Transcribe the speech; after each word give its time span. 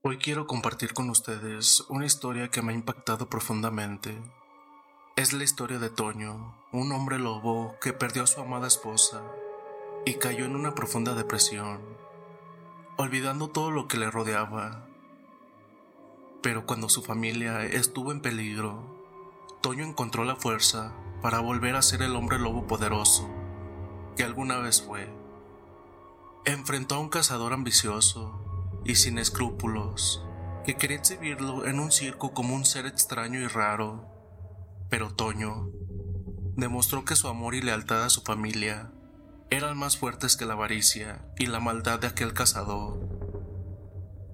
Hoy 0.00 0.18
quiero 0.18 0.46
compartir 0.46 0.94
con 0.94 1.10
ustedes 1.10 1.84
una 1.88 2.06
historia 2.06 2.52
que 2.52 2.62
me 2.62 2.70
ha 2.70 2.76
impactado 2.76 3.28
profundamente. 3.28 4.16
Es 5.16 5.32
la 5.32 5.42
historia 5.42 5.80
de 5.80 5.90
Toño, 5.90 6.54
un 6.70 6.92
hombre 6.92 7.18
lobo 7.18 7.74
que 7.80 7.92
perdió 7.92 8.22
a 8.22 8.28
su 8.28 8.40
amada 8.40 8.68
esposa 8.68 9.20
y 10.06 10.14
cayó 10.14 10.44
en 10.44 10.54
una 10.54 10.76
profunda 10.76 11.16
depresión, 11.16 11.80
olvidando 12.96 13.48
todo 13.48 13.72
lo 13.72 13.88
que 13.88 13.96
le 13.96 14.08
rodeaba. 14.08 14.86
Pero 16.42 16.64
cuando 16.64 16.88
su 16.88 17.02
familia 17.02 17.64
estuvo 17.64 18.12
en 18.12 18.20
peligro, 18.20 18.84
Toño 19.62 19.84
encontró 19.84 20.24
la 20.24 20.36
fuerza 20.36 20.94
para 21.22 21.40
volver 21.40 21.74
a 21.74 21.82
ser 21.82 22.02
el 22.02 22.14
hombre 22.14 22.38
lobo 22.38 22.68
poderoso 22.68 23.28
que 24.16 24.22
alguna 24.22 24.58
vez 24.58 24.80
fue. 24.80 25.12
Enfrentó 26.44 26.94
a 26.94 27.00
un 27.00 27.08
cazador 27.08 27.52
ambicioso 27.52 28.47
y 28.84 28.96
sin 28.96 29.18
escrúpulos, 29.18 30.24
que 30.64 30.76
quería 30.76 30.98
exhibirlo 30.98 31.66
en 31.66 31.80
un 31.80 31.92
circo 31.92 32.32
como 32.32 32.54
un 32.54 32.64
ser 32.64 32.86
extraño 32.86 33.40
y 33.40 33.46
raro. 33.46 34.06
Pero 34.88 35.14
Toño 35.14 35.70
demostró 36.56 37.04
que 37.04 37.16
su 37.16 37.28
amor 37.28 37.54
y 37.54 37.62
lealtad 37.62 38.04
a 38.04 38.10
su 38.10 38.22
familia 38.22 38.90
eran 39.50 39.78
más 39.78 39.96
fuertes 39.96 40.36
que 40.36 40.44
la 40.44 40.54
avaricia 40.54 41.24
y 41.38 41.46
la 41.46 41.60
maldad 41.60 42.00
de 42.00 42.06
aquel 42.06 42.34
cazador. 42.34 42.98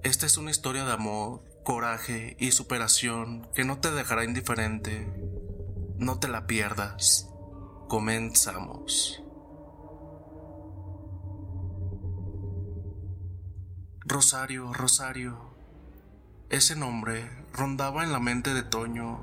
Esta 0.03 0.25
es 0.25 0.37
una 0.37 0.51
historia 0.51 0.85
de 0.85 0.93
amor, 0.93 1.41
coraje 1.63 2.35
y 2.39 2.51
superación 2.51 3.49
que 3.55 3.65
no 3.65 3.79
te 3.79 3.91
dejará 3.91 4.23
indiferente. 4.23 5.11
No 5.97 6.19
te 6.19 6.27
la 6.27 6.45
pierdas. 6.47 7.29
Comenzamos. 7.87 9.24
Rosario, 14.07 14.71
Rosario. 14.71 15.35
Ese 16.51 16.75
nombre 16.75 17.27
rondaba 17.51 18.03
en 18.03 18.11
la 18.11 18.19
mente 18.19 18.53
de 18.53 18.61
Toño, 18.61 19.19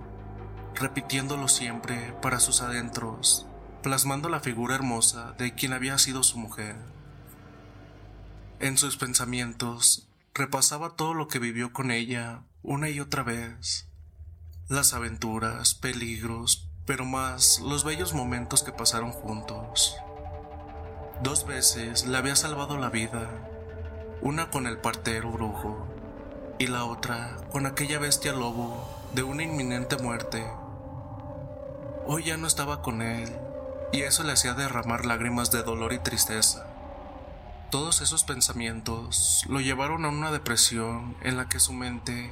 repitiéndolo 0.74 1.46
siempre 1.46 2.12
para 2.20 2.40
sus 2.40 2.62
adentros, 2.62 3.46
plasmando 3.84 4.28
la 4.28 4.40
figura 4.40 4.74
hermosa 4.74 5.34
de 5.38 5.54
quien 5.54 5.72
había 5.72 5.98
sido 5.98 6.24
su 6.24 6.36
mujer. 6.36 6.74
En 8.58 8.76
sus 8.76 8.96
pensamientos 8.96 10.08
repasaba 10.34 10.96
todo 10.96 11.14
lo 11.14 11.28
que 11.28 11.38
vivió 11.38 11.72
con 11.72 11.92
ella 11.92 12.42
una 12.64 12.90
y 12.90 12.98
otra 12.98 13.22
vez, 13.22 13.86
las 14.68 14.94
aventuras, 14.94 15.74
peligros, 15.74 16.68
pero 16.86 17.04
más 17.04 17.60
los 17.60 17.84
bellos 17.84 18.14
momentos 18.14 18.64
que 18.64 18.72
pasaron 18.72 19.12
juntos. 19.12 19.94
Dos 21.22 21.46
veces 21.46 22.04
le 22.04 22.18
había 22.18 22.34
salvado 22.34 22.78
la 22.78 22.90
vida 22.90 23.51
una 24.22 24.50
con 24.50 24.68
el 24.68 24.78
partero 24.78 25.32
brujo 25.32 25.84
y 26.60 26.68
la 26.68 26.84
otra 26.84 27.36
con 27.50 27.66
aquella 27.66 27.98
bestia 27.98 28.32
lobo 28.32 28.88
de 29.14 29.24
una 29.24 29.42
inminente 29.42 29.96
muerte. 29.96 30.46
Hoy 32.06 32.22
ya 32.22 32.36
no 32.36 32.46
estaba 32.46 32.82
con 32.82 33.02
él 33.02 33.36
y 33.92 34.02
eso 34.02 34.22
le 34.22 34.32
hacía 34.32 34.54
derramar 34.54 35.06
lágrimas 35.06 35.50
de 35.50 35.64
dolor 35.64 35.92
y 35.92 35.98
tristeza. 35.98 36.68
Todos 37.72 38.00
esos 38.00 38.22
pensamientos 38.22 39.44
lo 39.48 39.60
llevaron 39.60 40.04
a 40.04 40.10
una 40.10 40.30
depresión 40.30 41.16
en 41.22 41.36
la 41.36 41.48
que 41.48 41.58
su 41.58 41.72
mente 41.72 42.30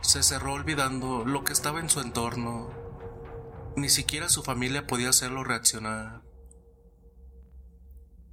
se 0.00 0.24
cerró 0.24 0.54
olvidando 0.54 1.24
lo 1.24 1.44
que 1.44 1.52
estaba 1.52 1.78
en 1.78 1.90
su 1.90 2.00
entorno. 2.00 2.70
Ni 3.76 3.88
siquiera 3.88 4.28
su 4.28 4.42
familia 4.42 4.88
podía 4.88 5.10
hacerlo 5.10 5.44
reaccionar. 5.44 6.22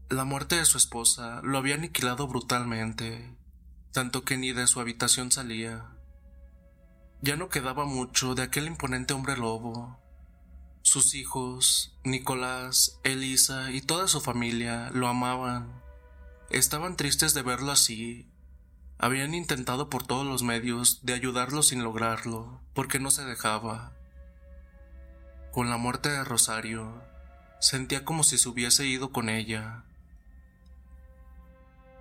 La 0.09 0.23
muerte 0.23 0.56
de 0.56 0.63
su 0.63 0.78
esposa 0.78 1.41
lo 1.44 1.57
había 1.57 1.75
aniquilado 1.75 2.29
brutalmente, 2.29 3.35
tanto 3.91 4.23
que 4.23 4.38
ni 4.38 4.53
de 4.53 4.66
su 4.66 4.79
habitación 4.79 5.34
salía. 5.34 5.85
Ya 7.22 7.35
no 7.35 7.50
quedaba 7.50 7.84
mucho 7.84 8.34
de 8.34 8.44
aquel 8.44 8.67
imponente 8.67 9.13
hombre 9.13 9.35
lobo. 9.35 10.00
Sus 10.81 11.13
hijos, 11.13 11.94
Nicolás, 12.06 13.01
Elisa 13.03 13.69
y 13.72 13.81
toda 13.81 14.07
su 14.07 14.22
familia 14.22 14.91
lo 14.94 15.09
amaban. 15.09 15.84
Estaban 16.50 16.96
tristes 16.96 17.34
de 17.34 17.41
verlo 17.41 17.73
así. 17.73 18.31
Habían 18.97 19.34
intentado 19.34 19.90
por 19.90 20.07
todos 20.07 20.25
los 20.25 20.41
medios 20.41 21.06
de 21.06 21.16
ayudarlo 21.16 21.63
sin 21.63 21.84
lograrlo, 21.84 22.62
porque 22.73 23.01
no 23.01 23.12
se 23.12 23.25
dejaba. 23.25 23.91
Con 25.51 25.69
la 25.69 25.75
muerte 25.75 26.07
de 26.07 26.23
Rosario, 26.23 27.03
sentía 27.59 28.06
como 28.06 28.23
si 28.23 28.38
se 28.38 28.47
hubiese 28.47 28.88
ido 28.88 29.12
con 29.12 29.28
ella. 29.28 29.84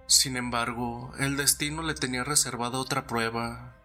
Sin 0.07 0.37
embargo, 0.37 1.13
el 1.19 1.37
destino 1.37 1.83
le 1.83 1.95
tenía 1.95 2.23
reservada 2.23 2.79
otra 2.79 3.09
prueba, 3.09 3.77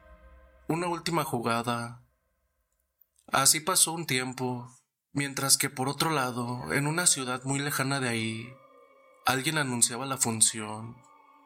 una 0.68 0.88
última 0.88 1.24
jugada. 1.24 2.04
Así 3.32 3.60
pasó 3.60 3.94
un 3.94 4.06
tiempo, 4.06 4.70
mientras 5.14 5.58
que 5.58 5.72
por 5.72 5.90
otro 5.90 6.12
lado, 6.12 6.74
en 6.74 6.86
una 6.86 7.08
ciudad 7.08 7.44
muy 7.44 7.60
lejana 7.60 8.00
de 8.00 8.10
ahí, 8.10 8.54
alguien 9.26 9.58
anunciaba 9.58 10.06
la 10.06 10.18
función 10.18 10.96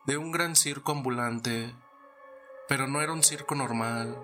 de 0.05 0.17
un 0.17 0.33
gran 0.33 0.57
circo 0.57 0.91
ambulante, 0.91 1.73
pero 2.67 2.87
no 2.87 3.01
era 3.01 3.13
un 3.13 3.23
circo 3.23 3.55
normal, 3.55 4.17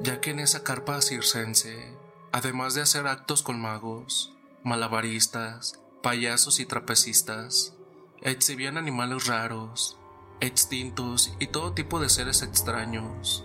ya 0.00 0.20
que 0.20 0.30
en 0.30 0.40
esa 0.40 0.64
carpa 0.64 1.00
circense, 1.00 1.96
además 2.32 2.74
de 2.74 2.82
hacer 2.82 3.06
actos 3.06 3.42
con 3.42 3.60
magos, 3.60 4.34
malabaristas, 4.64 5.80
payasos 6.02 6.58
y 6.58 6.66
trapecistas, 6.66 7.75
exhibían 8.22 8.78
animales 8.78 9.26
raros, 9.26 9.98
extintos 10.40 11.34
y 11.40 11.48
todo 11.48 11.72
tipo 11.72 12.00
de 12.00 12.08
seres 12.08 12.42
extraños. 12.42 13.44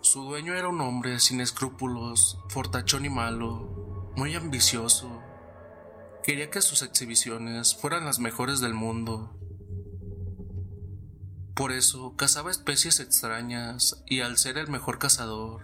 Su 0.00 0.22
dueño 0.24 0.54
era 0.54 0.68
un 0.68 0.80
hombre 0.80 1.18
sin 1.18 1.40
escrúpulos, 1.40 2.38
fortachón 2.48 3.04
y 3.04 3.08
malo, 3.08 4.12
muy 4.16 4.34
ambicioso. 4.34 5.22
Quería 6.22 6.50
que 6.50 6.60
sus 6.60 6.82
exhibiciones 6.82 7.74
fueran 7.74 8.04
las 8.04 8.18
mejores 8.18 8.60
del 8.60 8.74
mundo. 8.74 9.38
Por 11.54 11.72
eso 11.72 12.16
cazaba 12.16 12.50
especies 12.50 13.00
extrañas 13.00 14.02
y 14.06 14.20
al 14.20 14.38
ser 14.38 14.58
el 14.58 14.68
mejor 14.68 14.98
cazador, 14.98 15.62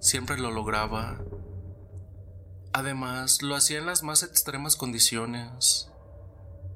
siempre 0.00 0.38
lo 0.38 0.50
lograba. 0.50 1.20
Además, 2.72 3.42
lo 3.42 3.56
hacía 3.56 3.78
en 3.78 3.86
las 3.86 4.02
más 4.02 4.22
extremas 4.22 4.76
condiciones. 4.76 5.89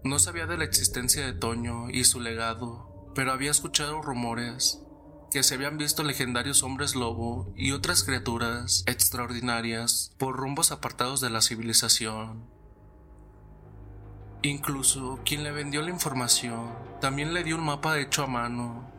No 0.04 0.18
sabía 0.18 0.46
de 0.46 0.58
la 0.58 0.64
existencia 0.64 1.24
de 1.24 1.32
Toño 1.32 1.88
y 1.88 2.04
su 2.04 2.20
legado, 2.20 3.10
pero 3.14 3.32
había 3.32 3.50
escuchado 3.50 4.02
rumores 4.02 4.82
que 5.30 5.42
se 5.42 5.54
habían 5.54 5.78
visto 5.78 6.02
legendarios 6.02 6.62
hombres 6.62 6.94
lobo 6.94 7.50
y 7.56 7.72
otras 7.72 8.04
criaturas 8.04 8.84
extraordinarias 8.86 10.14
por 10.18 10.36
rumbos 10.36 10.72
apartados 10.72 11.22
de 11.22 11.30
la 11.30 11.40
civilización. 11.40 12.44
Incluso 14.42 15.20
quien 15.24 15.42
le 15.42 15.52
vendió 15.52 15.80
la 15.80 15.88
información 15.88 16.74
también 17.00 17.32
le 17.32 17.42
dio 17.42 17.56
un 17.56 17.64
mapa 17.64 17.98
hecho 17.98 18.24
a 18.24 18.26
mano. 18.26 18.92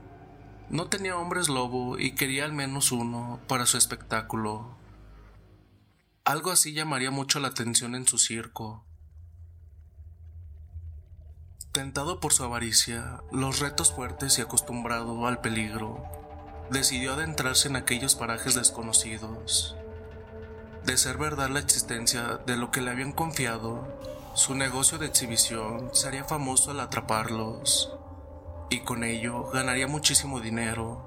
No 0.71 0.87
tenía 0.87 1.17
hombres 1.17 1.49
lobo 1.49 1.99
y 1.99 2.15
quería 2.15 2.45
al 2.45 2.53
menos 2.53 2.91
uno 2.91 3.39
para 3.47 3.67
su 3.67 3.77
espectáculo. 3.77 4.75
Algo 6.23 6.49
así 6.49 6.73
llamaría 6.73 7.11
mucho 7.11 7.39
la 7.39 7.49
atención 7.49 7.93
en 7.93 8.07
su 8.07 8.17
circo. 8.17 8.84
Tentado 11.75 12.21
por 12.21 12.31
su 12.31 12.45
avaricia, 12.45 13.21
los 13.33 13.59
retos 13.59 13.91
fuertes 13.91 14.39
y 14.39 14.41
acostumbrado 14.41 15.27
al 15.27 15.41
peligro, 15.41 16.01
decidió 16.71 17.11
adentrarse 17.11 17.67
en 17.67 17.75
aquellos 17.75 18.15
parajes 18.15 18.55
desconocidos. 18.55 19.75
De 20.85 20.95
ser 20.95 21.17
verdad 21.17 21.49
la 21.49 21.59
existencia 21.59 22.39
de 22.45 22.55
lo 22.55 22.71
que 22.71 22.79
le 22.79 22.91
habían 22.91 23.11
confiado, 23.11 23.85
su 24.35 24.55
negocio 24.55 24.99
de 24.99 25.07
exhibición 25.07 25.89
sería 25.91 26.23
famoso 26.23 26.71
al 26.71 26.79
atraparlos, 26.79 27.91
y 28.69 28.79
con 28.79 29.03
ello 29.03 29.51
ganaría 29.51 29.87
muchísimo 29.87 30.39
dinero. 30.39 31.05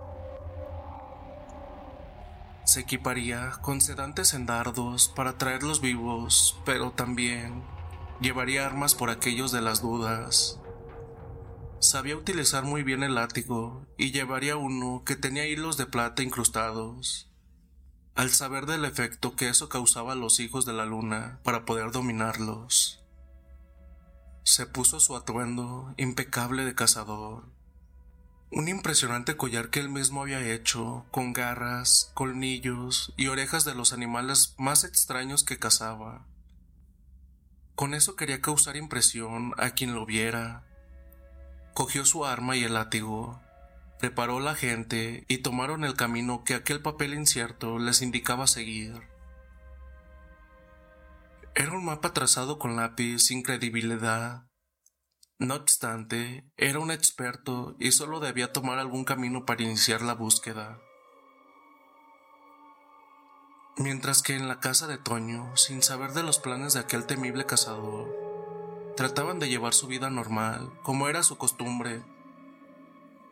Se 2.65 2.81
equiparía 2.81 3.53
con 3.63 3.81
sedantes 3.81 4.35
en 4.35 4.45
dardos 4.45 5.09
para 5.09 5.39
traerlos 5.39 5.81
vivos, 5.81 6.59
pero 6.67 6.91
también 6.91 7.65
llevaría 8.21 8.67
armas 8.67 8.95
por 8.95 9.11
aquellos 9.11 9.53
de 9.53 9.63
las 9.63 9.81
dudas. 9.81 10.58
Sabía 11.81 12.17
utilizar 12.17 12.65
muy 12.65 12.83
bien 12.83 13.05
el 13.05 13.15
látigo 13.15 13.87
y 13.97 14.11
llevaría 14.11 14.57
uno 14.57 15.05
que 15.07 15.15
tenía 15.15 15.47
hilos 15.47 15.77
de 15.77 15.87
plata 15.87 16.25
incrustados. 16.25 17.31
Al 18.17 18.31
saber 18.31 18.67
del 18.67 18.85
efecto 18.85 19.37
que 19.37 19.49
eso 19.49 19.69
causaba 19.69 20.13
a 20.13 20.17
los 20.17 20.41
hijos 20.41 20.67
de 20.67 20.73
la 20.73 20.87
luna 20.87 21.39
para 21.45 21.65
poder 21.65 21.93
dominarlos, 21.93 23.05
se 24.43 24.67
puso 24.67 24.99
su 24.99 25.15
atuendo 25.15 25.95
impecable 25.99 26.65
de 26.65 26.75
cazador. 26.75 27.45
Un 28.51 28.67
impresionante 28.67 29.37
collar 29.37 29.71
que 29.71 29.79
él 29.79 29.89
mismo 29.89 30.23
había 30.23 30.41
hecho, 30.53 31.07
con 31.13 31.33
garras, 31.33 32.11
colmillos 32.15 33.13
y 33.17 33.29
orejas 33.29 33.65
de 33.65 33.77
los 33.77 33.93
animales 33.93 34.57
más 34.59 34.83
extraños 34.83 35.45
que 35.45 35.59
cazaba. 35.59 36.27
Con 37.77 37.95
eso 37.95 38.17
quería 38.17 38.41
causar 38.41 38.77
impresión 38.77 39.53
a 39.59 39.71
quien 39.71 39.95
lo 39.95 40.07
viera. 40.07 40.68
Cogió 41.79 42.05
su 42.05 42.27
arma 42.27 42.57
y 42.57 42.65
el 42.65 42.75
látigo, 42.75 43.41
preparó 44.01 44.41
la 44.41 44.57
gente 44.57 45.25
y 45.29 45.39
tomaron 45.39 45.85
el 45.85 45.95
camino 45.95 46.43
que 46.43 46.57
aquel 46.57 46.83
papel 46.83 47.15
incierto 47.15 47.79
les 47.79 48.03
indicaba 48.03 48.49
seguir. 48.49 49.01
Era 51.55 51.71
un 51.71 51.85
mapa 51.85 52.13
trazado 52.13 52.59
con 52.59 52.75
lápiz 52.75 53.21
sin 53.21 53.45
credibilidad. 53.45 54.49
No 55.39 55.55
obstante, 55.55 56.51
era 56.57 56.81
un 56.81 56.91
experto 56.91 57.77
y 57.79 57.93
solo 57.93 58.19
debía 58.19 58.53
tomar 58.53 58.81
algún 58.81 59.05
camino 59.05 59.47
para 59.47 59.63
iniciar 59.63 60.03
la 60.03 60.15
búsqueda. 60.15 60.81
Mientras 63.77 64.23
que 64.23 64.35
en 64.35 64.49
la 64.49 64.59
casa 64.59 64.89
de 64.89 64.99
Toño, 64.99 65.57
sin 65.57 65.85
saber 65.85 66.11
de 66.11 66.25
los 66.25 66.41
planes 66.41 66.73
de 66.73 66.81
aquel 66.81 67.07
temible 67.07 67.47
cazador, 67.47 68.28
trataban 68.99 69.39
de 69.39 69.49
llevar 69.49 69.75
su 69.75 69.87
vida 69.87 70.11
normal, 70.11 70.73
como 70.83 71.09
era 71.09 71.23
su 71.23 71.39
costumbre. 71.39 72.03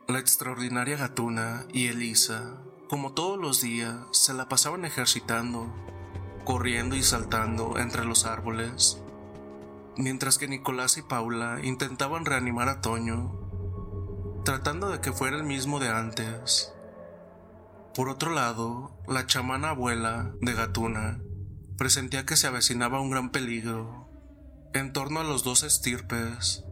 La 0.06 0.20
extraordinaria 0.20 0.96
gatuna 0.96 1.64
y 1.72 1.88
Elisa, 1.88 2.58
como 2.88 3.14
todos 3.14 3.36
los 3.36 3.62
días, 3.62 3.96
se 4.12 4.32
la 4.32 4.48
pasaban 4.48 4.84
ejercitando, 4.84 5.74
corriendo 6.44 6.94
y 6.94 7.02
saltando 7.02 7.78
entre 7.78 8.04
los 8.04 8.26
árboles, 8.26 9.02
mientras 9.96 10.38
que 10.38 10.46
Nicolás 10.46 10.98
y 10.98 11.02
Paula 11.02 11.58
intentaban 11.64 12.26
reanimar 12.26 12.68
a 12.68 12.80
Toño, 12.80 13.32
tratando 14.44 14.88
de 14.90 15.00
que 15.00 15.10
fuera 15.10 15.36
el 15.36 15.42
mismo 15.42 15.80
de 15.80 15.88
antes. 15.88 16.72
Por 17.92 18.08
otro 18.08 18.30
lado, 18.30 18.96
la 19.08 19.26
chamana 19.26 19.70
abuela 19.70 20.30
de 20.40 20.52
Gatuna 20.52 21.20
presentía 21.76 22.24
que 22.24 22.36
se 22.36 22.46
avecinaba 22.46 23.00
un 23.00 23.10
gran 23.10 23.30
peligro 23.30 24.05
en 24.76 24.92
torno 24.92 25.20
a 25.20 25.24
los 25.24 25.42
dos 25.42 25.62
estirpes. 25.62 26.62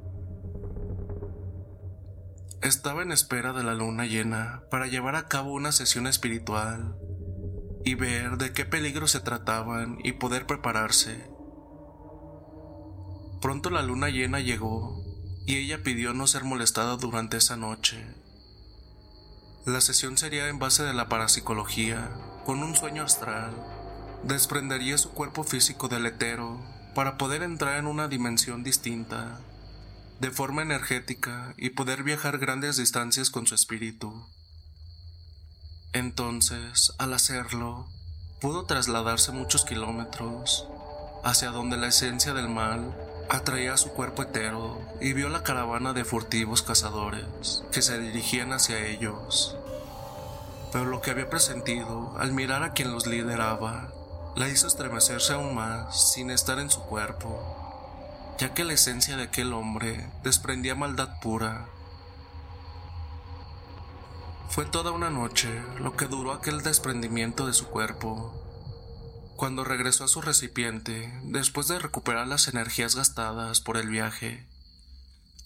Estaba 2.61 3.03
en 3.03 3.13
espera 3.13 3.55
de 3.55 3.65
la 3.65 3.75
luna 3.75 4.05
llena 4.05 4.63
para 4.71 4.87
llevar 4.87 5.17
a 5.17 5.27
cabo 5.27 5.55
una 5.55 5.73
sesión 5.73 6.07
espiritual 6.07 6.99
y 7.83 7.95
ver 7.95 8.37
de 8.37 8.53
qué 8.53 8.67
peligro 8.67 9.07
se 9.07 9.21
trataban 9.21 9.99
y 10.05 10.13
poder 10.13 10.47
prepararse. 10.47 11.31
Pronto 13.41 13.71
la 13.71 13.81
luna 13.81 14.11
llena 14.11 14.41
llegó 14.41 15.03
y 15.47 15.57
ella 15.57 15.83
pidió 15.83 16.13
no 16.13 16.27
ser 16.27 16.45
molestada 16.45 16.97
durante 16.97 17.39
esa 17.39 17.57
noche. 17.57 18.05
La 19.65 19.81
sesión 19.81 20.19
sería 20.19 20.49
en 20.49 20.59
base 20.59 20.83
de 20.83 20.93
la 20.93 21.09
parapsicología, 21.09 22.11
con 22.45 22.63
un 22.63 22.77
sueño 22.77 23.03
astral. 23.03 23.55
Desprendería 24.25 24.99
su 24.99 25.13
cuerpo 25.13 25.43
físico 25.43 25.89
del 25.89 26.05
etero 26.05 26.74
para 26.95 27.19
poder 27.19 27.43
entrar 27.43 27.79
en 27.79 27.87
una 27.87 28.09
dimensión 28.09 28.63
distinta, 28.63 29.41
de 30.21 30.31
forma 30.31 30.63
energética 30.63 31.55
y 31.57 31.71
poder 31.71 32.03
viajar 32.03 32.39
grandes 32.39 32.77
distancias 32.77 33.31
con 33.31 33.47
su 33.47 33.55
espíritu. 33.55 34.27
Entonces, 35.93 36.93
al 36.99 37.13
hacerlo, 37.13 37.89
pudo 38.41 38.65
trasladarse 38.65 39.33
muchos 39.33 39.65
kilómetros 39.65 40.67
hacia 41.25 41.51
donde 41.51 41.77
la 41.77 41.89
esencia 41.89 42.35
del 42.35 42.49
mal 42.49 42.95
atraía 43.31 43.75
a 43.75 43.79
su 43.79 43.91
cuerpo 43.91 44.23
etero 44.23 44.81
y 45.01 45.13
vio 45.13 45.29
la 45.29 45.43
caravana 45.43 45.93
de 45.93 46.05
furtivos 46.05 46.63
cazadores 46.63 47.65
que 47.73 47.83
se 47.83 47.99
dirigían 47.99 48.53
hacia 48.53 48.87
ellos. 48.87 49.57
Pero 50.73 50.85
lo 50.87 51.01
que 51.01 51.11
había 51.11 51.31
presentido 51.31 52.15
al 52.19 52.33
mirar 52.33 52.63
a 52.63 52.73
quien 52.73 52.93
los 52.93 53.07
lideraba 53.07 53.93
la 54.37 54.49
hizo 54.49 54.67
estremecerse 54.67 55.33
aún 55.33 55.55
más 55.55 56.13
sin 56.13 56.31
estar 56.31 56.59
en 56.59 56.71
su 56.71 56.81
cuerpo, 56.81 58.37
ya 58.39 58.55
que 58.55 58.65
la 58.65 58.73
esencia 58.73 59.17
de 59.17 59.25
aquel 59.25 59.53
hombre 59.53 60.11
desprendía 60.23 60.75
maldad 60.75 61.21
pura. 61.21 61.69
Fue 64.49 64.65
toda 64.65 64.93
una 64.93 65.11
noche 65.11 65.63
lo 65.79 65.97
que 65.97 66.07
duró 66.07 66.33
aquel 66.33 66.63
desprendimiento 66.63 67.47
de 67.47 67.55
su 67.55 67.67
cuerpo, 67.67 68.41
cuando 69.37 69.65
regresó 69.65 70.05
a 70.05 70.09
su 70.09 70.21
recipiente, 70.21 71.13
después 71.25 71.67
de 71.67 71.79
recuperar 71.79 72.29
las 72.29 72.47
energías 72.47 72.95
gastadas 72.95 73.61
por 73.61 73.77
el 73.77 73.89
viaje, 73.89 74.47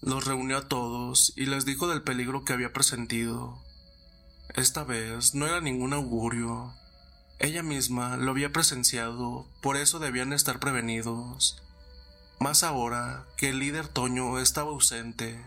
los 0.03 0.27
reunió 0.27 0.59
a 0.59 0.69
todos 0.69 1.33
y 1.37 1.47
les 1.47 1.65
dijo 1.65 1.89
del 1.89 2.03
peligro 2.03 2.45
que 2.45 2.53
había 2.53 2.73
presentido. 2.73 3.59
Esta 4.55 4.85
vez 4.85 5.35
no 5.35 5.47
era 5.47 5.61
ningún 5.61 5.93
augurio. 5.93 6.75
Ella 7.41 7.63
misma 7.63 8.17
lo 8.17 8.33
había 8.33 8.53
presenciado, 8.53 9.49
por 9.63 9.77
eso 9.77 10.01
debían 10.01 10.33
estar 10.33 10.59
prevenidos. 10.59 11.63
Más 12.41 12.65
ahora 12.65 13.27
que 13.37 13.51
el 13.51 13.61
líder 13.61 13.87
Toño 13.87 14.39
estaba 14.41 14.71
ausente. 14.71 15.45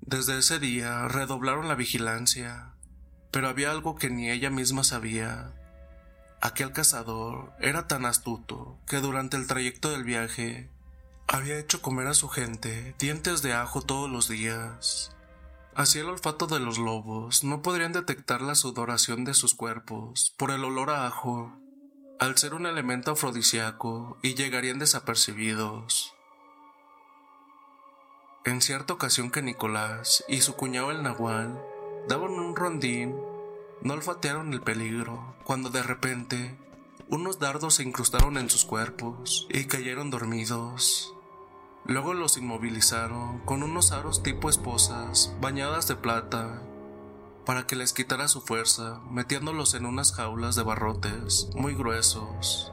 Desde 0.00 0.38
ese 0.38 0.58
día 0.58 1.06
redoblaron 1.06 1.68
la 1.68 1.76
vigilancia, 1.76 2.74
pero 3.30 3.48
había 3.48 3.70
algo 3.70 3.94
que 3.94 4.10
ni 4.10 4.30
ella 4.30 4.50
misma 4.50 4.82
sabía. 4.82 5.52
Aquel 6.40 6.72
cazador 6.72 7.52
era 7.60 7.86
tan 7.86 8.04
astuto 8.04 8.78
que 8.88 8.96
durante 8.96 9.36
el 9.36 9.46
trayecto 9.46 9.90
del 9.90 10.04
viaje 10.04 10.68
había 11.28 11.58
hecho 11.58 11.82
comer 11.82 12.08
a 12.08 12.14
su 12.14 12.28
gente 12.28 12.96
dientes 12.98 13.42
de 13.42 13.52
ajo 13.52 13.82
todos 13.82 14.10
los 14.10 14.28
días. 14.28 15.14
Así 15.74 15.98
el 15.98 16.06
olfato 16.06 16.46
de 16.46 16.60
los 16.60 16.78
lobos 16.78 17.44
no 17.44 17.62
podrían 17.62 17.92
detectar 17.92 18.42
la 18.42 18.54
sudoración 18.54 19.24
de 19.24 19.34
sus 19.34 19.54
cuerpos 19.54 20.34
por 20.36 20.50
el 20.50 20.64
olor 20.64 20.90
a 20.90 21.06
ajo, 21.06 21.52
al 22.18 22.36
ser 22.36 22.54
un 22.54 22.66
elemento 22.66 23.12
afrodisíaco 23.12 24.18
y 24.22 24.34
llegarían 24.34 24.78
desapercibidos. 24.78 26.14
En 28.44 28.60
cierta 28.60 28.94
ocasión 28.94 29.30
que 29.30 29.42
Nicolás 29.42 30.24
y 30.28 30.40
su 30.40 30.54
cuñado 30.54 30.90
el 30.90 31.02
Nahual 31.02 31.62
daban 32.08 32.32
un 32.32 32.56
rondín 32.56 33.14
no 33.82 33.94
olfatearon 33.94 34.52
el 34.52 34.60
peligro, 34.60 35.34
cuando 35.44 35.70
de 35.70 35.82
repente 35.82 36.58
unos 37.08 37.38
dardos 37.38 37.74
se 37.74 37.82
incrustaron 37.82 38.36
en 38.36 38.50
sus 38.50 38.64
cuerpos 38.64 39.46
y 39.50 39.64
cayeron 39.64 40.10
dormidos. 40.10 41.14
Luego 41.84 42.14
los 42.14 42.36
inmovilizaron 42.36 43.40
con 43.40 43.62
unos 43.62 43.92
aros 43.92 44.22
tipo 44.22 44.48
esposas 44.48 45.34
bañadas 45.40 45.88
de 45.88 45.96
plata 45.96 46.62
para 47.46 47.66
que 47.66 47.74
les 47.74 47.92
quitara 47.92 48.28
su 48.28 48.40
fuerza, 48.42 49.00
metiéndolos 49.10 49.74
en 49.74 49.86
unas 49.86 50.12
jaulas 50.12 50.54
de 50.54 50.62
barrotes 50.62 51.48
muy 51.54 51.74
gruesos. 51.74 52.72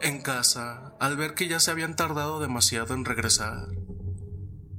En 0.00 0.22
casa, 0.22 0.94
al 0.98 1.16
ver 1.16 1.34
que 1.34 1.46
ya 1.46 1.60
se 1.60 1.70
habían 1.70 1.94
tardado 1.94 2.40
demasiado 2.40 2.94
en 2.94 3.04
regresar, 3.04 3.68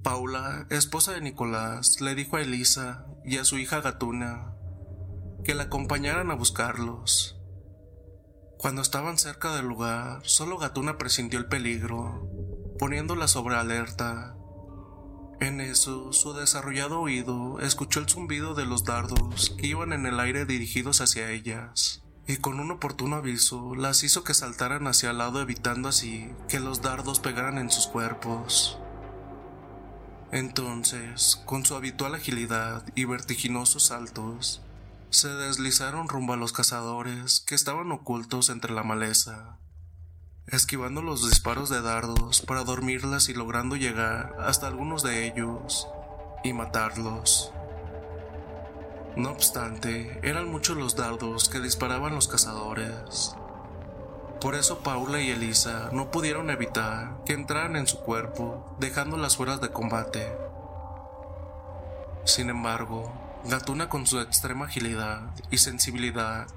Paula, 0.03 0.67
esposa 0.69 1.13
de 1.13 1.21
Nicolás, 1.21 2.01
le 2.01 2.13
dijo 2.13 2.35
a 2.35 2.41
Elisa 2.41 3.05
y 3.23 3.37
a 3.37 3.45
su 3.45 3.57
hija 3.57 3.79
Gatuna 3.79 4.53
que 5.45 5.55
la 5.55 5.63
acompañaran 5.63 6.29
a 6.29 6.35
buscarlos. 6.35 7.39
Cuando 8.57 8.81
estaban 8.81 9.17
cerca 9.17 9.55
del 9.55 9.65
lugar, 9.65 10.21
solo 10.23 10.57
Gatuna 10.57 10.97
presintió 10.97 11.39
el 11.39 11.47
peligro, 11.47 12.29
poniéndola 12.83 13.29
sobre 13.29 13.55
alerta. 13.55 14.35
En 15.39 15.61
eso, 15.61 16.11
su 16.11 16.33
desarrollado 16.33 16.99
oído 16.99 17.61
escuchó 17.61 18.01
el 18.01 18.09
zumbido 18.09 18.55
de 18.55 18.65
los 18.65 18.83
dardos 18.83 19.55
que 19.57 19.67
iban 19.67 19.93
en 19.93 20.05
el 20.05 20.19
aire 20.19 20.45
dirigidos 20.45 20.99
hacia 20.99 21.31
ellas. 21.31 22.03
y 22.27 22.35
con 22.37 22.59
un 22.59 22.71
oportuno 22.71 23.15
aviso 23.15 23.73
las 23.73 24.03
hizo 24.03 24.25
que 24.25 24.33
saltaran 24.33 24.85
hacia 24.87 25.11
el 25.11 25.17
lado 25.19 25.39
evitando 25.41 25.87
así 25.87 26.29
que 26.49 26.59
los 26.59 26.81
dardos 26.81 27.21
pegaran 27.21 27.57
en 27.57 27.71
sus 27.71 27.87
cuerpos. 27.87 28.77
Entonces, 30.33 31.41
con 31.45 31.63
su 31.63 31.75
habitual 31.75 32.15
agilidad 32.15 32.85
y 32.95 33.05
vertiginosos 33.05 33.83
saltos, 33.83 34.61
se 35.09 35.29
deslizaron 35.29 36.09
rumbo 36.09 36.33
a 36.33 36.37
los 36.37 36.51
cazadores 36.51 37.39
que 37.39 37.55
estaban 37.55 37.93
ocultos 37.93 38.49
entre 38.49 38.73
la 38.73 38.83
maleza, 38.83 39.57
esquivando 40.47 41.01
los 41.01 41.27
disparos 41.27 41.69
de 41.69 41.81
dardos 41.81 42.41
para 42.41 42.63
dormirlas 42.63 43.29
y 43.29 43.33
logrando 43.33 43.75
llegar 43.75 44.35
hasta 44.39 44.67
algunos 44.67 45.03
de 45.03 45.25
ellos 45.25 45.87
y 46.43 46.53
matarlos. 46.53 47.51
No 49.15 49.31
obstante, 49.31 50.19
eran 50.23 50.49
muchos 50.49 50.75
los 50.75 50.95
dardos 50.95 51.47
que 51.47 51.59
disparaban 51.59 52.15
los 52.15 52.27
cazadores. 52.27 53.35
Por 54.41 54.55
eso 54.55 54.79
Paula 54.79 55.21
y 55.21 55.29
Elisa 55.29 55.89
no 55.93 56.11
pudieron 56.11 56.49
evitar 56.49 57.23
que 57.25 57.33
entraran 57.33 57.75
en 57.75 57.87
su 57.87 57.99
cuerpo, 57.99 58.75
dejándolas 58.79 59.37
fuera 59.37 59.57
de 59.57 59.69
combate. 59.69 60.35
Sin 62.25 62.49
embargo, 62.49 63.11
Gatuna 63.45 63.87
con 63.87 64.07
su 64.07 64.19
extrema 64.19 64.65
agilidad 64.65 65.21
y 65.51 65.57
sensibilidad 65.57 66.47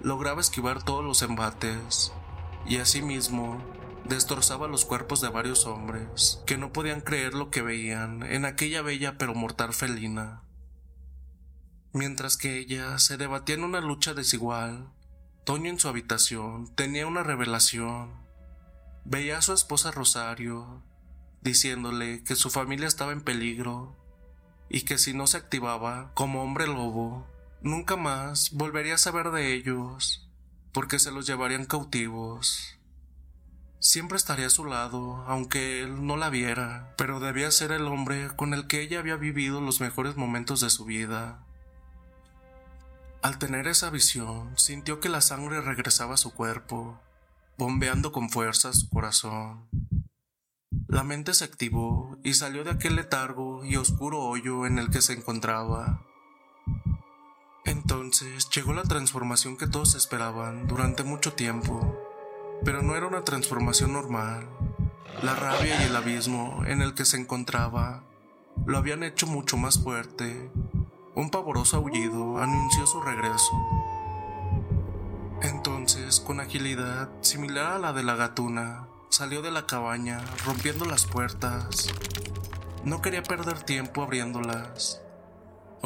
lograba 0.00 0.40
esquivar 0.40 0.82
todos 0.82 1.04
los 1.04 1.22
embates 1.22 2.12
y 2.66 2.78
asimismo 2.78 3.62
destrozaba 4.04 4.68
los 4.68 4.84
cuerpos 4.84 5.20
de 5.20 5.28
varios 5.28 5.66
hombres 5.66 6.42
que 6.46 6.58
no 6.58 6.72
podían 6.72 7.00
creer 7.00 7.34
lo 7.34 7.50
que 7.50 7.62
veían 7.62 8.22
en 8.22 8.44
aquella 8.44 8.82
bella 8.82 9.16
pero 9.18 9.34
mortal 9.34 9.72
felina 9.72 10.42
Mientras 11.96 12.36
que 12.36 12.58
ella 12.58 12.98
se 12.98 13.16
debatía 13.16 13.54
en 13.54 13.64
una 13.64 13.80
lucha 13.80 14.12
desigual, 14.12 14.90
Toño 15.44 15.70
en 15.70 15.78
su 15.78 15.88
habitación 15.88 16.68
tenía 16.74 17.06
una 17.06 17.22
revelación. 17.22 18.12
Veía 19.06 19.38
a 19.38 19.42
su 19.42 19.54
esposa 19.54 19.92
Rosario, 19.92 20.82
diciéndole 21.40 22.22
que 22.22 22.36
su 22.36 22.50
familia 22.50 22.86
estaba 22.86 23.12
en 23.12 23.22
peligro 23.22 23.96
y 24.68 24.82
que 24.82 24.98
si 24.98 25.14
no 25.14 25.26
se 25.26 25.38
activaba 25.38 26.10
como 26.12 26.42
hombre 26.42 26.66
lobo, 26.66 27.26
nunca 27.62 27.96
más 27.96 28.50
volvería 28.50 28.96
a 28.96 28.98
saber 28.98 29.30
de 29.30 29.54
ellos, 29.54 30.25
porque 30.76 30.98
se 30.98 31.10
los 31.10 31.26
llevarían 31.26 31.64
cautivos. 31.64 32.76
Siempre 33.78 34.18
estaría 34.18 34.48
a 34.48 34.50
su 34.50 34.66
lado, 34.66 35.24
aunque 35.26 35.80
él 35.80 36.06
no 36.06 36.18
la 36.18 36.28
viera, 36.28 36.92
pero 36.98 37.18
debía 37.18 37.50
ser 37.50 37.72
el 37.72 37.86
hombre 37.86 38.28
con 38.36 38.52
el 38.52 38.66
que 38.66 38.82
ella 38.82 38.98
había 38.98 39.16
vivido 39.16 39.62
los 39.62 39.80
mejores 39.80 40.16
momentos 40.16 40.60
de 40.60 40.68
su 40.68 40.84
vida. 40.84 41.42
Al 43.22 43.38
tener 43.38 43.68
esa 43.68 43.88
visión, 43.88 44.52
sintió 44.58 45.00
que 45.00 45.08
la 45.08 45.22
sangre 45.22 45.62
regresaba 45.62 46.12
a 46.12 46.18
su 46.18 46.34
cuerpo, 46.34 47.00
bombeando 47.56 48.12
con 48.12 48.28
fuerza 48.28 48.74
su 48.74 48.90
corazón. 48.90 49.66
La 50.88 51.04
mente 51.04 51.32
se 51.32 51.44
activó 51.46 52.18
y 52.22 52.34
salió 52.34 52.64
de 52.64 52.72
aquel 52.72 52.96
letargo 52.96 53.64
y 53.64 53.76
oscuro 53.76 54.20
hoyo 54.20 54.66
en 54.66 54.78
el 54.78 54.90
que 54.90 55.00
se 55.00 55.14
encontraba. 55.14 56.02
Entonces 57.66 58.48
llegó 58.50 58.72
la 58.72 58.82
transformación 58.82 59.56
que 59.56 59.66
todos 59.66 59.94
esperaban 59.94 60.66
durante 60.66 61.02
mucho 61.04 61.34
tiempo, 61.34 61.94
pero 62.64 62.82
no 62.82 62.96
era 62.96 63.06
una 63.06 63.22
transformación 63.22 63.92
normal. 63.92 64.48
La 65.22 65.34
rabia 65.34 65.82
y 65.82 65.84
el 65.84 65.96
abismo 65.96 66.64
en 66.66 66.80
el 66.80 66.94
que 66.94 67.04
se 67.04 67.18
encontraba 67.18 68.02
lo 68.64 68.78
habían 68.78 69.02
hecho 69.02 69.26
mucho 69.26 69.56
más 69.56 69.82
fuerte 69.82 70.50
un 71.16 71.30
pavoroso 71.30 71.78
aullido 71.78 72.36
anunció 72.36 72.86
su 72.86 73.00
regreso. 73.00 73.52
Entonces, 75.40 76.20
con 76.20 76.40
agilidad 76.40 77.08
similar 77.22 77.72
a 77.72 77.78
la 77.78 77.94
de 77.94 78.02
la 78.02 78.16
gatuna, 78.16 78.86
salió 79.08 79.40
de 79.40 79.50
la 79.50 79.66
cabaña, 79.66 80.20
rompiendo 80.44 80.84
las 80.84 81.06
puertas. 81.06 81.88
No 82.84 83.00
quería 83.00 83.22
perder 83.22 83.62
tiempo 83.62 84.02
abriéndolas. 84.02 85.00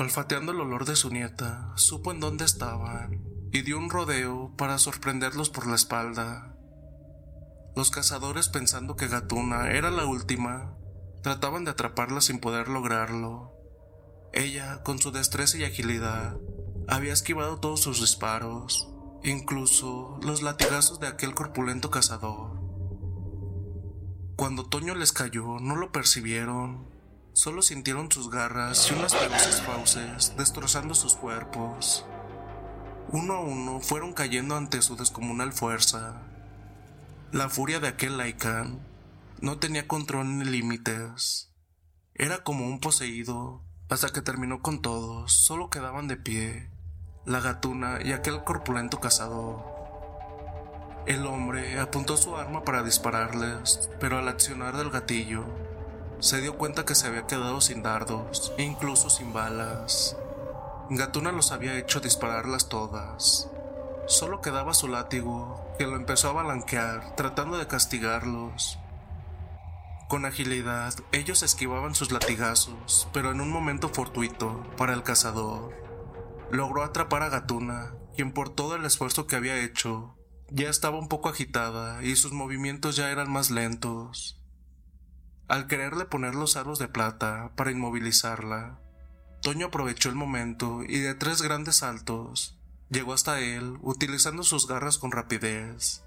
Olfateando 0.00 0.52
el 0.52 0.60
olor 0.62 0.86
de 0.86 0.96
su 0.96 1.10
nieta, 1.10 1.74
supo 1.76 2.10
en 2.10 2.20
dónde 2.20 2.46
estaban 2.46 3.22
y 3.52 3.60
dio 3.60 3.76
un 3.76 3.90
rodeo 3.90 4.50
para 4.56 4.78
sorprenderlos 4.78 5.50
por 5.50 5.66
la 5.66 5.74
espalda. 5.74 6.56
Los 7.76 7.90
cazadores, 7.90 8.48
pensando 8.48 8.96
que 8.96 9.08
Gatuna 9.08 9.72
era 9.72 9.90
la 9.90 10.06
última, 10.06 10.74
trataban 11.22 11.66
de 11.66 11.72
atraparla 11.72 12.22
sin 12.22 12.40
poder 12.40 12.68
lograrlo. 12.68 13.52
Ella, 14.32 14.82
con 14.84 14.98
su 15.00 15.10
destreza 15.10 15.58
y 15.58 15.64
agilidad, 15.64 16.38
había 16.88 17.12
esquivado 17.12 17.60
todos 17.60 17.82
sus 17.82 18.00
disparos, 18.00 18.88
incluso 19.22 20.18
los 20.22 20.40
latigazos 20.40 20.98
de 20.98 21.08
aquel 21.08 21.34
corpulento 21.34 21.90
cazador. 21.90 22.58
Cuando 24.34 24.64
Toño 24.64 24.94
les 24.94 25.12
cayó, 25.12 25.58
no 25.60 25.76
lo 25.76 25.92
percibieron, 25.92 26.88
solo 27.40 27.62
sintieron 27.62 28.12
sus 28.12 28.28
garras 28.28 28.90
y 28.90 28.94
unas 28.94 29.16
feroces 29.16 29.62
fauces 29.62 30.34
destrozando 30.36 30.94
sus 30.94 31.16
cuerpos. 31.16 32.04
Uno 33.12 33.32
a 33.32 33.40
uno 33.40 33.80
fueron 33.80 34.12
cayendo 34.12 34.56
ante 34.56 34.82
su 34.82 34.94
descomunal 34.94 35.54
fuerza. 35.54 36.20
La 37.32 37.48
furia 37.48 37.80
de 37.80 37.88
aquel 37.88 38.18
Laikan 38.18 38.78
no 39.40 39.56
tenía 39.58 39.88
control 39.88 40.36
ni 40.36 40.44
límites. 40.44 41.50
Era 42.14 42.44
como 42.44 42.66
un 42.66 42.78
poseído 42.78 43.62
hasta 43.88 44.10
que 44.10 44.20
terminó 44.20 44.60
con 44.60 44.82
todos, 44.82 45.32
solo 45.32 45.70
quedaban 45.70 46.08
de 46.08 46.18
pie 46.18 46.68
la 47.24 47.40
gatuna 47.40 48.00
y 48.04 48.12
aquel 48.12 48.44
corpulento 48.44 49.00
cazador. 49.00 49.64
El 51.06 51.26
hombre 51.26 51.80
apuntó 51.80 52.18
su 52.18 52.36
arma 52.36 52.64
para 52.64 52.82
dispararles, 52.82 53.88
pero 53.98 54.18
al 54.18 54.28
accionar 54.28 54.76
del 54.76 54.90
gatillo, 54.90 55.69
se 56.20 56.40
dio 56.40 56.56
cuenta 56.56 56.84
que 56.84 56.94
se 56.94 57.06
había 57.06 57.26
quedado 57.26 57.60
sin 57.60 57.82
dardos 57.82 58.52
e 58.56 58.62
incluso 58.62 59.10
sin 59.10 59.32
balas. 59.32 60.16
Gatuna 60.90 61.32
los 61.32 61.52
había 61.52 61.76
hecho 61.78 62.00
dispararlas 62.00 62.68
todas. 62.68 63.50
Solo 64.06 64.40
quedaba 64.40 64.74
su 64.74 64.88
látigo, 64.88 65.74
que 65.78 65.86
lo 65.86 65.96
empezó 65.96 66.28
a 66.28 66.32
balanquear, 66.32 67.14
tratando 67.16 67.58
de 67.58 67.66
castigarlos, 67.66 68.78
con 70.10 70.24
agilidad, 70.24 70.92
ellos 71.12 71.44
esquivaban 71.44 71.94
sus 71.94 72.10
latigazos, 72.10 73.06
pero 73.12 73.30
en 73.30 73.40
un 73.40 73.48
momento 73.48 73.88
fortuito, 73.88 74.60
para 74.76 74.92
el 74.92 75.04
cazador, 75.04 75.72
logró 76.50 76.82
atrapar 76.82 77.22
a 77.22 77.28
Gatuna, 77.28 77.94
quien 78.16 78.32
por 78.32 78.48
todo 78.48 78.74
el 78.74 78.84
esfuerzo 78.84 79.28
que 79.28 79.36
había 79.36 79.62
hecho, 79.62 80.16
ya 80.48 80.68
estaba 80.68 80.98
un 80.98 81.06
poco 81.06 81.28
agitada 81.28 82.02
y 82.02 82.16
sus 82.16 82.32
movimientos 82.32 82.96
ya 82.96 83.12
eran 83.12 83.30
más 83.30 83.52
lentos. 83.52 84.39
Al 85.50 85.66
quererle 85.66 86.04
poner 86.04 86.36
los 86.36 86.56
aros 86.56 86.78
de 86.78 86.86
plata 86.86 87.50
para 87.56 87.72
inmovilizarla, 87.72 88.78
Toño 89.42 89.66
aprovechó 89.66 90.08
el 90.08 90.14
momento 90.14 90.84
y 90.84 91.00
de 91.00 91.16
tres 91.16 91.42
grandes 91.42 91.78
saltos 91.78 92.56
llegó 92.88 93.14
hasta 93.14 93.40
él 93.40 93.76
utilizando 93.82 94.44
sus 94.44 94.68
garras 94.68 94.96
con 94.98 95.10
rapidez 95.10 96.04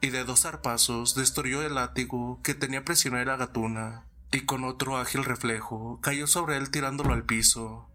y 0.00 0.10
de 0.10 0.24
dos 0.24 0.40
zarpazos 0.40 1.14
destruyó 1.14 1.62
el 1.62 1.76
látigo 1.76 2.40
que 2.42 2.54
tenía 2.54 2.84
prisionera 2.84 3.34
a 3.34 3.36
Gatuna, 3.36 4.06
y 4.32 4.40
con 4.40 4.64
otro 4.64 4.96
ágil 4.96 5.24
reflejo 5.24 6.00
cayó 6.02 6.26
sobre 6.26 6.56
él 6.56 6.72
tirándolo 6.72 7.14
al 7.14 7.22
piso. 7.22 7.88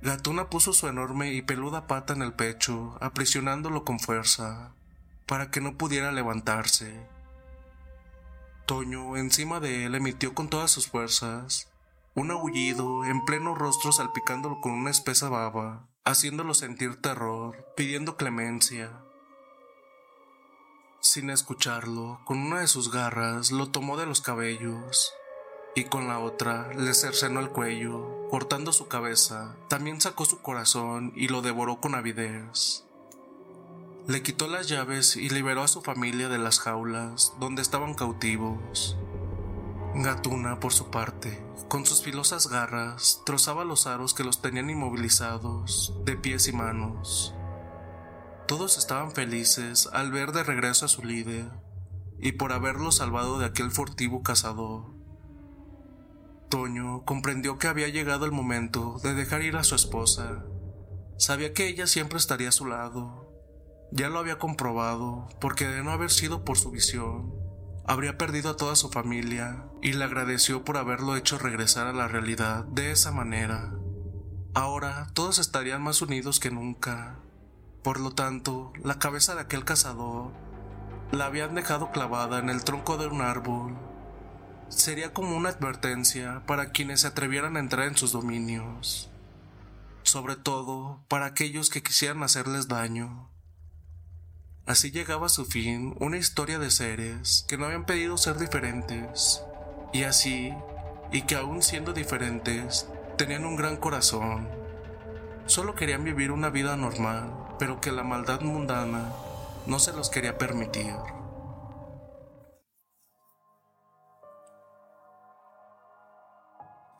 Gatuna 0.00 0.48
puso 0.48 0.72
su 0.72 0.88
enorme 0.88 1.34
y 1.34 1.42
peluda 1.42 1.86
pata 1.86 2.14
en 2.14 2.22
el 2.22 2.32
pecho, 2.32 2.96
aprisionándolo 3.02 3.84
con 3.84 4.00
fuerza, 4.00 4.72
para 5.26 5.50
que 5.50 5.60
no 5.60 5.76
pudiera 5.76 6.10
levantarse. 6.10 7.06
Toño, 8.66 9.18
encima 9.18 9.60
de 9.60 9.84
él, 9.84 9.94
emitió 9.94 10.34
con 10.34 10.48
todas 10.48 10.70
sus 10.70 10.88
fuerzas 10.88 11.68
un 12.14 12.30
aullido 12.30 13.04
en 13.04 13.24
pleno 13.26 13.54
rostro 13.54 13.92
salpicándolo 13.92 14.60
con 14.62 14.72
una 14.72 14.90
espesa 14.90 15.28
baba, 15.28 15.86
haciéndolo 16.04 16.54
sentir 16.54 17.02
terror, 17.02 17.72
pidiendo 17.76 18.16
clemencia. 18.16 19.02
Sin 21.00 21.28
escucharlo, 21.28 22.20
con 22.24 22.38
una 22.38 22.60
de 22.60 22.66
sus 22.66 22.90
garras 22.90 23.50
lo 23.50 23.70
tomó 23.70 23.98
de 23.98 24.06
los 24.06 24.22
cabellos 24.22 25.12
y 25.74 25.84
con 25.84 26.08
la 26.08 26.18
otra 26.18 26.72
le 26.72 26.94
cercenó 26.94 27.40
el 27.40 27.50
cuello, 27.50 28.28
cortando 28.30 28.72
su 28.72 28.88
cabeza. 28.88 29.56
También 29.68 30.00
sacó 30.00 30.24
su 30.24 30.40
corazón 30.40 31.12
y 31.16 31.28
lo 31.28 31.42
devoró 31.42 31.80
con 31.80 31.94
avidez. 31.94 32.84
Le 34.06 34.22
quitó 34.22 34.48
las 34.48 34.68
llaves 34.68 35.16
y 35.16 35.30
liberó 35.30 35.62
a 35.62 35.68
su 35.68 35.80
familia 35.80 36.28
de 36.28 36.38
las 36.38 36.60
jaulas 36.60 37.32
donde 37.40 37.62
estaban 37.62 37.94
cautivos. 37.94 38.98
Gatuna, 39.94 40.60
por 40.60 40.72
su 40.72 40.90
parte, 40.90 41.42
con 41.68 41.86
sus 41.86 42.02
filosas 42.02 42.48
garras, 42.48 43.22
trozaba 43.24 43.64
los 43.64 43.86
aros 43.86 44.12
que 44.12 44.24
los 44.24 44.42
tenían 44.42 44.68
inmovilizados, 44.68 45.94
de 46.04 46.16
pies 46.16 46.48
y 46.48 46.52
manos. 46.52 47.34
Todos 48.46 48.76
estaban 48.76 49.12
felices 49.12 49.88
al 49.92 50.12
ver 50.12 50.32
de 50.32 50.44
regreso 50.44 50.84
a 50.84 50.88
su 50.88 51.02
líder 51.02 51.50
y 52.18 52.32
por 52.32 52.52
haberlo 52.52 52.92
salvado 52.92 53.38
de 53.38 53.46
aquel 53.46 53.70
furtivo 53.70 54.22
cazador. 54.22 54.92
Toño 56.50 57.04
comprendió 57.04 57.58
que 57.58 57.68
había 57.68 57.88
llegado 57.88 58.26
el 58.26 58.32
momento 58.32 59.00
de 59.02 59.14
dejar 59.14 59.42
ir 59.42 59.56
a 59.56 59.64
su 59.64 59.74
esposa, 59.74 60.44
Sabía 61.16 61.54
que 61.54 61.68
ella 61.68 61.86
siempre 61.86 62.18
estaría 62.18 62.48
a 62.48 62.52
su 62.52 62.66
lado. 62.66 63.23
Ya 63.96 64.08
lo 64.08 64.18
había 64.18 64.40
comprobado, 64.40 65.28
porque 65.40 65.68
de 65.68 65.84
no 65.84 65.92
haber 65.92 66.10
sido 66.10 66.44
por 66.44 66.58
su 66.58 66.72
visión, 66.72 67.32
habría 67.86 68.18
perdido 68.18 68.50
a 68.50 68.56
toda 68.56 68.74
su 68.74 68.90
familia 68.90 69.66
y 69.82 69.92
le 69.92 70.02
agradeció 70.02 70.64
por 70.64 70.78
haberlo 70.78 71.14
hecho 71.14 71.38
regresar 71.38 71.86
a 71.86 71.92
la 71.92 72.08
realidad 72.08 72.64
de 72.64 72.90
esa 72.90 73.12
manera. 73.12 73.72
Ahora 74.52 75.06
todos 75.14 75.38
estarían 75.38 75.80
más 75.80 76.02
unidos 76.02 76.40
que 76.40 76.50
nunca. 76.50 77.20
Por 77.84 78.00
lo 78.00 78.10
tanto, 78.10 78.72
la 78.82 78.98
cabeza 78.98 79.36
de 79.36 79.42
aquel 79.42 79.64
cazador 79.64 80.32
la 81.12 81.26
habían 81.26 81.54
dejado 81.54 81.92
clavada 81.92 82.40
en 82.40 82.50
el 82.50 82.64
tronco 82.64 82.96
de 82.96 83.06
un 83.06 83.20
árbol. 83.20 83.76
Sería 84.70 85.14
como 85.14 85.36
una 85.36 85.50
advertencia 85.50 86.42
para 86.48 86.72
quienes 86.72 87.02
se 87.02 87.06
atrevieran 87.06 87.56
a 87.56 87.60
entrar 87.60 87.86
en 87.86 87.96
sus 87.96 88.10
dominios, 88.10 89.08
sobre 90.02 90.34
todo 90.34 91.04
para 91.06 91.26
aquellos 91.26 91.70
que 91.70 91.84
quisieran 91.84 92.24
hacerles 92.24 92.66
daño. 92.66 93.30
Así 94.66 94.90
llegaba 94.90 95.26
a 95.26 95.30
su 95.30 95.44
fin 95.44 95.94
una 96.00 96.16
historia 96.16 96.58
de 96.58 96.70
seres 96.70 97.44
que 97.46 97.58
no 97.58 97.66
habían 97.66 97.84
pedido 97.84 98.16
ser 98.16 98.38
diferentes, 98.38 99.42
y 99.92 100.04
así, 100.04 100.54
y 101.12 101.22
que 101.22 101.36
aún 101.36 101.62
siendo 101.62 101.92
diferentes, 101.92 102.88
tenían 103.18 103.44
un 103.44 103.56
gran 103.56 103.76
corazón. 103.76 104.48
Solo 105.44 105.74
querían 105.74 106.02
vivir 106.02 106.30
una 106.30 106.48
vida 106.48 106.78
normal, 106.78 107.30
pero 107.58 107.82
que 107.82 107.92
la 107.92 108.04
maldad 108.04 108.40
mundana 108.40 109.12
no 109.66 109.78
se 109.78 109.92
los 109.92 110.08
quería 110.08 110.38
permitir. 110.38 110.94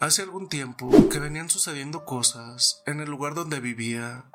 Hace 0.01 0.21
algún 0.21 0.51
tiempo 0.51 0.91
que 1.09 1.19
venían 1.19 1.49
sucediendo 1.49 2.05
cosas 2.05 2.83
en 2.85 3.01
el 3.01 3.09
lugar 3.09 3.33
donde 3.33 3.61
vivía 3.61 4.27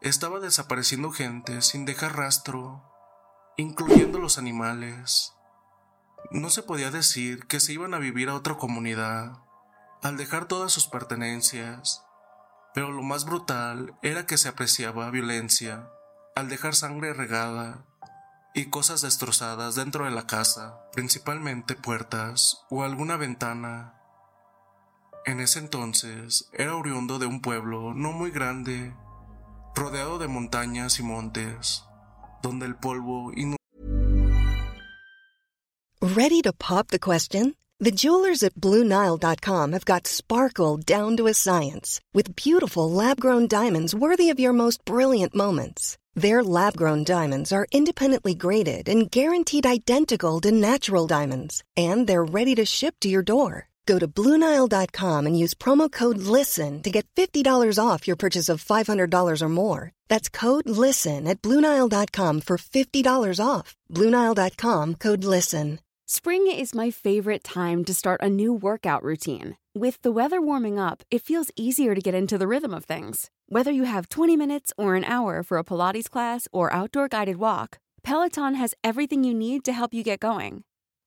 estaba 0.00 0.38
desapareciendo 0.38 1.10
gente 1.10 1.60
sin 1.62 1.84
dejar 1.84 2.16
rastro, 2.16 2.84
incluyendo 3.56 4.18
los 4.18 4.38
animales. 4.38 5.34
No 6.30 6.50
se 6.50 6.62
podía 6.62 6.90
decir 6.90 7.46
que 7.46 7.58
se 7.58 7.72
iban 7.72 7.94
a 7.94 7.98
vivir 7.98 8.28
a 8.28 8.34
otra 8.34 8.56
comunidad, 8.56 9.38
al 10.02 10.16
dejar 10.16 10.46
todas 10.46 10.72
sus 10.72 10.86
pertenencias, 10.86 12.04
pero 12.74 12.92
lo 12.92 13.02
más 13.02 13.24
brutal 13.24 13.96
era 14.02 14.26
que 14.26 14.38
se 14.38 14.48
apreciaba 14.48 15.10
violencia 15.10 15.88
al 16.36 16.48
dejar 16.48 16.76
sangre 16.76 17.12
regada 17.12 17.84
y 18.54 18.66
cosas 18.66 19.02
destrozadas 19.02 19.74
dentro 19.74 20.04
de 20.04 20.12
la 20.12 20.26
casa, 20.26 20.80
principalmente 20.92 21.74
puertas 21.74 22.64
o 22.70 22.84
alguna 22.84 23.16
ventana. 23.16 23.94
En 25.26 25.40
ese 25.40 25.58
entonces 25.58 26.48
era 26.52 26.76
oriundo 26.76 27.18
de 27.18 27.26
un 27.26 27.42
pueblo 27.42 27.94
no 27.94 28.12
muy 28.12 28.30
grande 28.30 28.94
rodeado 29.78 30.18
de 30.18 30.26
montañas 30.26 30.98
y 30.98 31.02
montes, 31.02 31.84
donde 32.42 32.66
el 32.66 32.74
polvo 32.74 33.32
Ready 36.00 36.42
to 36.42 36.52
pop 36.52 36.88
the 36.88 36.98
question? 36.98 37.54
The 37.80 37.92
jewelers 37.92 38.42
at 38.42 38.54
BlueNile.com 38.54 39.72
have 39.72 39.84
got 39.84 40.08
sparkle 40.08 40.78
down 40.78 41.16
to 41.16 41.28
a 41.28 41.34
science 41.34 42.00
with 42.12 42.34
beautiful 42.34 42.90
lab-grown 42.90 43.46
diamonds 43.46 43.94
worthy 43.94 44.30
of 44.30 44.40
your 44.40 44.52
most 44.52 44.84
brilliant 44.84 45.34
moments. 45.34 45.96
Their 46.16 46.42
lab-grown 46.42 47.04
diamonds 47.04 47.52
are 47.52 47.68
independently 47.70 48.34
graded 48.34 48.88
and 48.88 49.08
guaranteed 49.08 49.64
identical 49.64 50.40
to 50.40 50.50
natural 50.50 51.06
diamonds, 51.06 51.62
and 51.76 52.08
they're 52.08 52.24
ready 52.24 52.56
to 52.56 52.64
ship 52.64 52.96
to 53.00 53.08
your 53.08 53.22
door. 53.22 53.68
Go 53.88 53.98
to 53.98 54.06
Bluenile.com 54.06 55.26
and 55.26 55.38
use 55.42 55.54
promo 55.54 55.90
code 55.90 56.18
LISTEN 56.18 56.82
to 56.82 56.90
get 56.90 57.06
$50 57.16 57.42
off 57.82 58.06
your 58.06 58.16
purchase 58.16 58.50
of 58.50 58.62
$500 58.62 59.42
or 59.42 59.48
more. 59.48 59.92
That's 60.08 60.28
code 60.28 60.68
LISTEN 60.68 61.26
at 61.26 61.40
Bluenile.com 61.40 62.42
for 62.42 62.58
$50 62.58 63.40
off. 63.42 63.74
Bluenile.com 63.90 64.94
code 64.96 65.24
LISTEN. 65.24 65.80
Spring 66.06 66.46
is 66.46 66.74
my 66.74 66.90
favorite 66.90 67.44
time 67.44 67.84
to 67.84 67.94
start 67.94 68.20
a 68.22 68.30
new 68.30 68.52
workout 68.52 69.02
routine. 69.02 69.56
With 69.74 70.00
the 70.02 70.12
weather 70.12 70.40
warming 70.40 70.78
up, 70.78 71.02
it 71.10 71.22
feels 71.22 71.50
easier 71.56 71.94
to 71.94 72.00
get 72.00 72.14
into 72.14 72.36
the 72.38 72.48
rhythm 72.48 72.74
of 72.74 72.84
things. 72.84 73.30
Whether 73.48 73.72
you 73.72 73.84
have 73.84 74.08
20 74.08 74.36
minutes 74.36 74.72
or 74.76 74.96
an 74.96 75.04
hour 75.04 75.42
for 75.42 75.56
a 75.56 75.64
Pilates 75.64 76.10
class 76.10 76.48
or 76.52 76.72
outdoor 76.72 77.08
guided 77.08 77.36
walk, 77.36 77.78
Peloton 78.02 78.54
has 78.54 78.74
everything 78.82 79.24
you 79.24 79.34
need 79.34 79.64
to 79.64 79.72
help 79.72 79.94
you 79.94 80.02
get 80.02 80.20
going. 80.20 80.64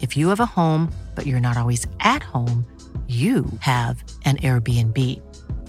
If 0.00 0.16
you 0.16 0.28
have 0.28 0.38
a 0.40 0.46
home, 0.46 0.92
but 1.16 1.26
you're 1.26 1.40
not 1.40 1.56
always 1.56 1.84
at 1.98 2.22
home, 2.22 2.64
you 3.08 3.44
have 3.60 4.04
an 4.24 4.36
Airbnb. 4.38 4.96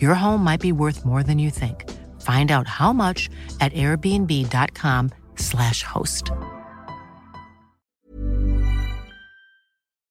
Your 0.02 0.16
home 0.16 0.44
might 0.44 0.60
be 0.60 0.74
worth 0.74 1.06
more 1.06 1.24
than 1.24 1.40
you 1.40 1.50
think. 1.50 1.86
Find 2.20 2.52
out 2.52 2.68
how 2.68 2.92
much 2.92 3.30
at 3.62 3.72
airbnb.com/slash 3.74 5.84
host. 5.84 6.32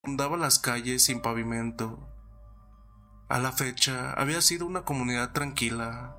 Andaba 0.03 0.37
las 0.37 0.57
calles 0.59 1.03
sin 1.03 1.21
pavimento. 1.21 1.99
A 3.29 3.37
la 3.37 3.51
fecha 3.51 4.13
había 4.13 4.41
sido 4.41 4.65
una 4.65 4.81
comunidad 4.81 5.33
tranquila. 5.33 6.15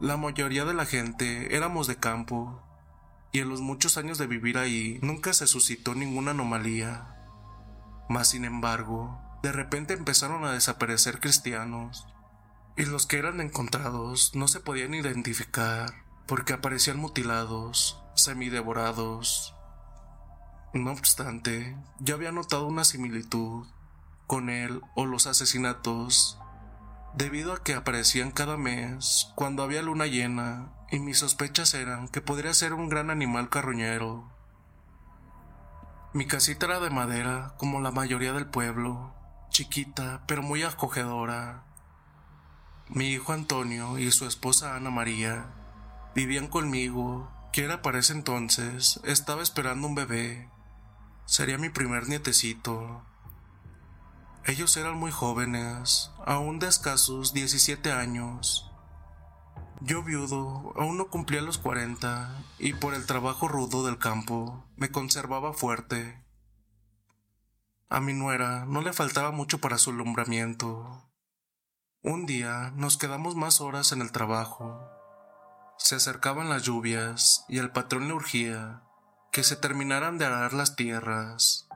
La 0.00 0.16
mayoría 0.16 0.64
de 0.64 0.72
la 0.72 0.86
gente 0.86 1.54
éramos 1.54 1.86
de 1.86 1.96
campo, 1.96 2.62
y 3.34 3.40
en 3.40 3.48
los 3.48 3.60
muchos 3.60 3.98
años 3.98 4.16
de 4.16 4.28
vivir 4.28 4.58
ahí 4.58 5.00
nunca 5.02 5.32
se 5.34 5.48
suscitó 5.48 5.96
ninguna 5.96 6.30
anomalía. 6.30 7.16
Mas 8.08 8.28
sin 8.28 8.44
embargo, 8.44 9.20
de 9.42 9.50
repente 9.50 9.92
empezaron 9.92 10.44
a 10.44 10.52
desaparecer 10.52 11.18
cristianos, 11.18 12.06
y 12.76 12.84
los 12.84 13.06
que 13.06 13.18
eran 13.18 13.40
encontrados 13.40 14.36
no 14.36 14.46
se 14.46 14.60
podían 14.60 14.94
identificar 14.94 16.04
porque 16.28 16.52
aparecían 16.52 16.96
mutilados, 16.96 18.00
semidevorados. 18.14 19.52
No 20.72 20.92
obstante, 20.92 21.76
yo 21.98 22.14
había 22.14 22.30
notado 22.30 22.68
una 22.68 22.84
similitud 22.84 23.66
con 24.28 24.48
él 24.48 24.80
o 24.94 25.06
los 25.06 25.26
asesinatos, 25.26 26.38
debido 27.16 27.52
a 27.52 27.64
que 27.64 27.74
aparecían 27.74 28.30
cada 28.30 28.56
mes 28.56 29.32
cuando 29.34 29.64
había 29.64 29.82
luna 29.82 30.06
llena, 30.06 30.72
y 30.94 31.00
mis 31.00 31.18
sospechas 31.18 31.74
eran 31.74 32.06
que 32.06 32.20
podría 32.20 32.54
ser 32.54 32.72
un 32.72 32.88
gran 32.88 33.10
animal 33.10 33.48
carroñero. 33.48 34.30
Mi 36.12 36.24
casita 36.24 36.66
era 36.66 36.78
de 36.78 36.90
madera, 36.90 37.54
como 37.58 37.80
la 37.80 37.90
mayoría 37.90 38.32
del 38.32 38.46
pueblo, 38.46 39.12
chiquita 39.48 40.22
pero 40.28 40.42
muy 40.42 40.62
acogedora. 40.62 41.64
Mi 42.88 43.08
hijo 43.08 43.32
Antonio 43.32 43.98
y 43.98 44.12
su 44.12 44.24
esposa 44.24 44.76
Ana 44.76 44.90
María 44.90 45.46
vivían 46.14 46.46
conmigo, 46.46 47.28
que 47.52 47.64
era 47.64 47.82
para 47.82 47.98
ese 47.98 48.12
entonces, 48.12 49.00
estaba 49.02 49.42
esperando 49.42 49.88
un 49.88 49.96
bebé. 49.96 50.48
Sería 51.24 51.58
mi 51.58 51.70
primer 51.70 52.08
nietecito. 52.08 53.02
Ellos 54.44 54.76
eran 54.76 54.96
muy 54.96 55.10
jóvenes, 55.10 56.12
aún 56.24 56.60
de 56.60 56.68
escasos 56.68 57.32
17 57.32 57.90
años. 57.90 58.70
Yo 59.86 60.02
viudo, 60.02 60.72
aún 60.76 60.96
no 60.96 61.10
cumplía 61.10 61.42
los 61.42 61.58
40 61.58 62.42
y 62.58 62.72
por 62.72 62.94
el 62.94 63.04
trabajo 63.04 63.48
rudo 63.48 63.84
del 63.84 63.98
campo 63.98 64.64
me 64.76 64.90
conservaba 64.90 65.52
fuerte. 65.52 66.24
A 67.90 68.00
mi 68.00 68.14
nuera 68.14 68.64
no 68.64 68.80
le 68.80 68.94
faltaba 68.94 69.30
mucho 69.30 69.58
para 69.60 69.76
su 69.76 69.90
alumbramiento. 69.90 71.10
Un 72.00 72.24
día 72.24 72.72
nos 72.76 72.96
quedamos 72.96 73.36
más 73.36 73.60
horas 73.60 73.92
en 73.92 74.00
el 74.00 74.10
trabajo. 74.10 74.88
Se 75.76 75.96
acercaban 75.96 76.48
las 76.48 76.62
lluvias 76.62 77.44
y 77.46 77.58
el 77.58 77.70
patrón 77.70 78.08
le 78.08 78.14
urgía 78.14 78.84
que 79.32 79.42
se 79.42 79.54
terminaran 79.54 80.16
de 80.16 80.24
arar 80.24 80.54
las 80.54 80.76
tierras. 80.76 81.68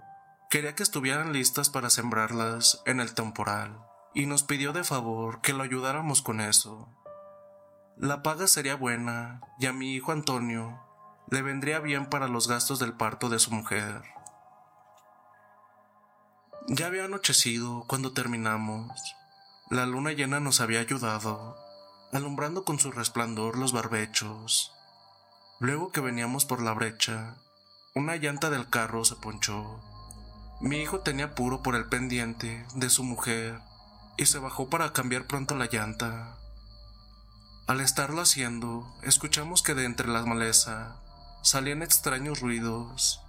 Quería 0.48 0.74
que 0.74 0.82
estuvieran 0.82 1.34
listas 1.34 1.68
para 1.68 1.90
sembrarlas 1.90 2.80
en 2.86 3.00
el 3.00 3.12
temporal 3.12 3.84
y 4.14 4.24
nos 4.24 4.44
pidió 4.44 4.72
de 4.72 4.82
favor 4.82 5.42
que 5.42 5.52
lo 5.52 5.62
ayudáramos 5.62 6.22
con 6.22 6.40
eso. 6.40 6.97
La 8.00 8.22
paga 8.22 8.46
sería 8.46 8.76
buena 8.76 9.40
y 9.58 9.66
a 9.66 9.72
mi 9.72 9.92
hijo 9.92 10.12
Antonio 10.12 10.78
le 11.30 11.42
vendría 11.42 11.80
bien 11.80 12.06
para 12.06 12.28
los 12.28 12.46
gastos 12.46 12.78
del 12.78 12.92
parto 12.92 13.28
de 13.28 13.40
su 13.40 13.50
mujer. 13.50 14.04
Ya 16.68 16.86
había 16.86 17.06
anochecido 17.06 17.84
cuando 17.88 18.12
terminamos. 18.12 19.16
La 19.68 19.84
luna 19.84 20.12
llena 20.12 20.38
nos 20.38 20.60
había 20.60 20.78
ayudado, 20.78 21.56
alumbrando 22.12 22.64
con 22.64 22.78
su 22.78 22.92
resplandor 22.92 23.58
los 23.58 23.72
barbechos. 23.72 24.72
Luego 25.58 25.90
que 25.90 26.00
veníamos 26.00 26.44
por 26.44 26.62
la 26.62 26.74
brecha, 26.74 27.34
una 27.96 28.14
llanta 28.14 28.48
del 28.48 28.70
carro 28.70 29.04
se 29.04 29.16
ponchó. 29.16 29.80
Mi 30.60 30.76
hijo 30.76 31.00
tenía 31.00 31.34
puro 31.34 31.64
por 31.64 31.74
el 31.74 31.86
pendiente 31.86 32.64
de 32.76 32.90
su 32.90 33.02
mujer 33.02 33.58
y 34.16 34.26
se 34.26 34.38
bajó 34.38 34.70
para 34.70 34.92
cambiar 34.92 35.26
pronto 35.26 35.56
la 35.56 35.66
llanta. 35.66 36.38
Al 37.68 37.82
estarlo 37.82 38.22
haciendo, 38.22 38.90
escuchamos 39.02 39.60
que 39.60 39.74
de 39.74 39.84
entre 39.84 40.08
las 40.08 40.24
maleza 40.24 40.96
salían 41.42 41.82
extraños 41.82 42.40
ruidos. 42.40 43.20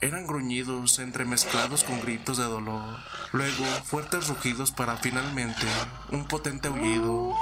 Eran 0.00 0.26
gruñidos 0.26 0.98
entremezclados 0.98 1.84
con 1.84 2.00
gritos 2.00 2.38
de 2.38 2.44
dolor, 2.44 3.00
luego 3.32 3.66
fuertes 3.84 4.28
rugidos 4.28 4.72
para 4.72 4.96
finalmente 4.96 5.66
un 6.10 6.26
potente 6.26 6.68
aullido. 6.68 7.34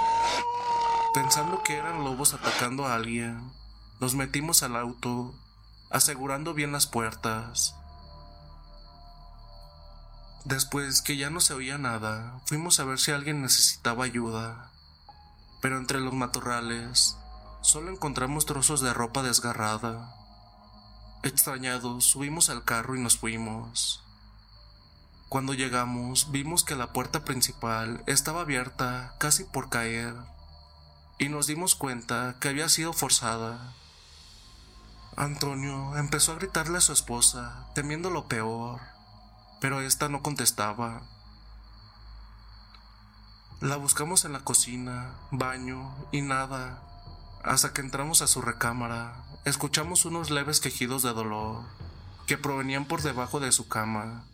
Pensando 1.14 1.62
que 1.62 1.76
eran 1.76 2.02
lobos 2.02 2.34
atacando 2.34 2.84
a 2.84 2.96
alguien, 2.96 3.52
nos 4.00 4.16
metimos 4.16 4.64
al 4.64 4.74
auto, 4.74 5.32
asegurando 5.88 6.52
bien 6.52 6.72
las 6.72 6.88
puertas. 6.88 7.76
Después 10.44 11.00
que 11.00 11.16
ya 11.16 11.30
no 11.30 11.38
se 11.38 11.54
oía 11.54 11.78
nada, 11.78 12.40
fuimos 12.46 12.80
a 12.80 12.84
ver 12.84 12.98
si 12.98 13.12
alguien 13.12 13.40
necesitaba 13.40 14.04
ayuda. 14.04 14.69
Pero 15.60 15.78
entre 15.78 16.00
los 16.00 16.14
matorrales, 16.14 17.16
solo 17.60 17.90
encontramos 17.90 18.46
trozos 18.46 18.80
de 18.80 18.94
ropa 18.94 19.22
desgarrada. 19.22 20.14
Extrañados, 21.22 22.04
subimos 22.04 22.48
al 22.48 22.64
carro 22.64 22.96
y 22.96 23.00
nos 23.00 23.18
fuimos. 23.18 24.02
Cuando 25.28 25.54
llegamos, 25.54 26.32
vimos 26.32 26.64
que 26.64 26.74
la 26.74 26.92
puerta 26.92 27.24
principal 27.24 28.02
estaba 28.06 28.40
abierta 28.40 29.14
casi 29.18 29.44
por 29.44 29.68
caer, 29.68 30.14
y 31.18 31.28
nos 31.28 31.46
dimos 31.46 31.74
cuenta 31.74 32.36
que 32.40 32.48
había 32.48 32.68
sido 32.68 32.92
forzada. 32.92 33.74
Antonio 35.16 35.96
empezó 35.98 36.32
a 36.32 36.36
gritarle 36.36 36.78
a 36.78 36.80
su 36.80 36.92
esposa, 36.92 37.66
temiendo 37.74 38.10
lo 38.10 38.26
peor, 38.26 38.80
pero 39.60 39.82
ésta 39.82 40.08
no 40.08 40.22
contestaba. 40.22 41.02
La 43.60 43.76
buscamos 43.76 44.24
en 44.24 44.32
la 44.32 44.40
cocina, 44.40 45.14
baño 45.30 45.94
y 46.12 46.22
nada, 46.22 46.82
hasta 47.44 47.74
que 47.74 47.82
entramos 47.82 48.22
a 48.22 48.26
su 48.26 48.40
recámara 48.40 49.22
escuchamos 49.44 50.06
unos 50.06 50.30
leves 50.30 50.60
quejidos 50.60 51.02
de 51.02 51.12
dolor 51.12 51.66
que 52.26 52.38
provenían 52.38 52.86
por 52.86 53.02
debajo 53.02 53.38
de 53.38 53.52
su 53.52 53.68
cama. 53.68 54.24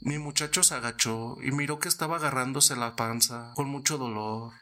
Mi 0.00 0.18
muchacho 0.18 0.64
se 0.64 0.74
agachó 0.74 1.36
y 1.42 1.52
miró 1.52 1.78
que 1.78 1.88
estaba 1.88 2.16
agarrándose 2.16 2.74
la 2.74 2.96
panza 2.96 3.52
con 3.54 3.68
mucho 3.68 3.98
dolor, 3.98 4.52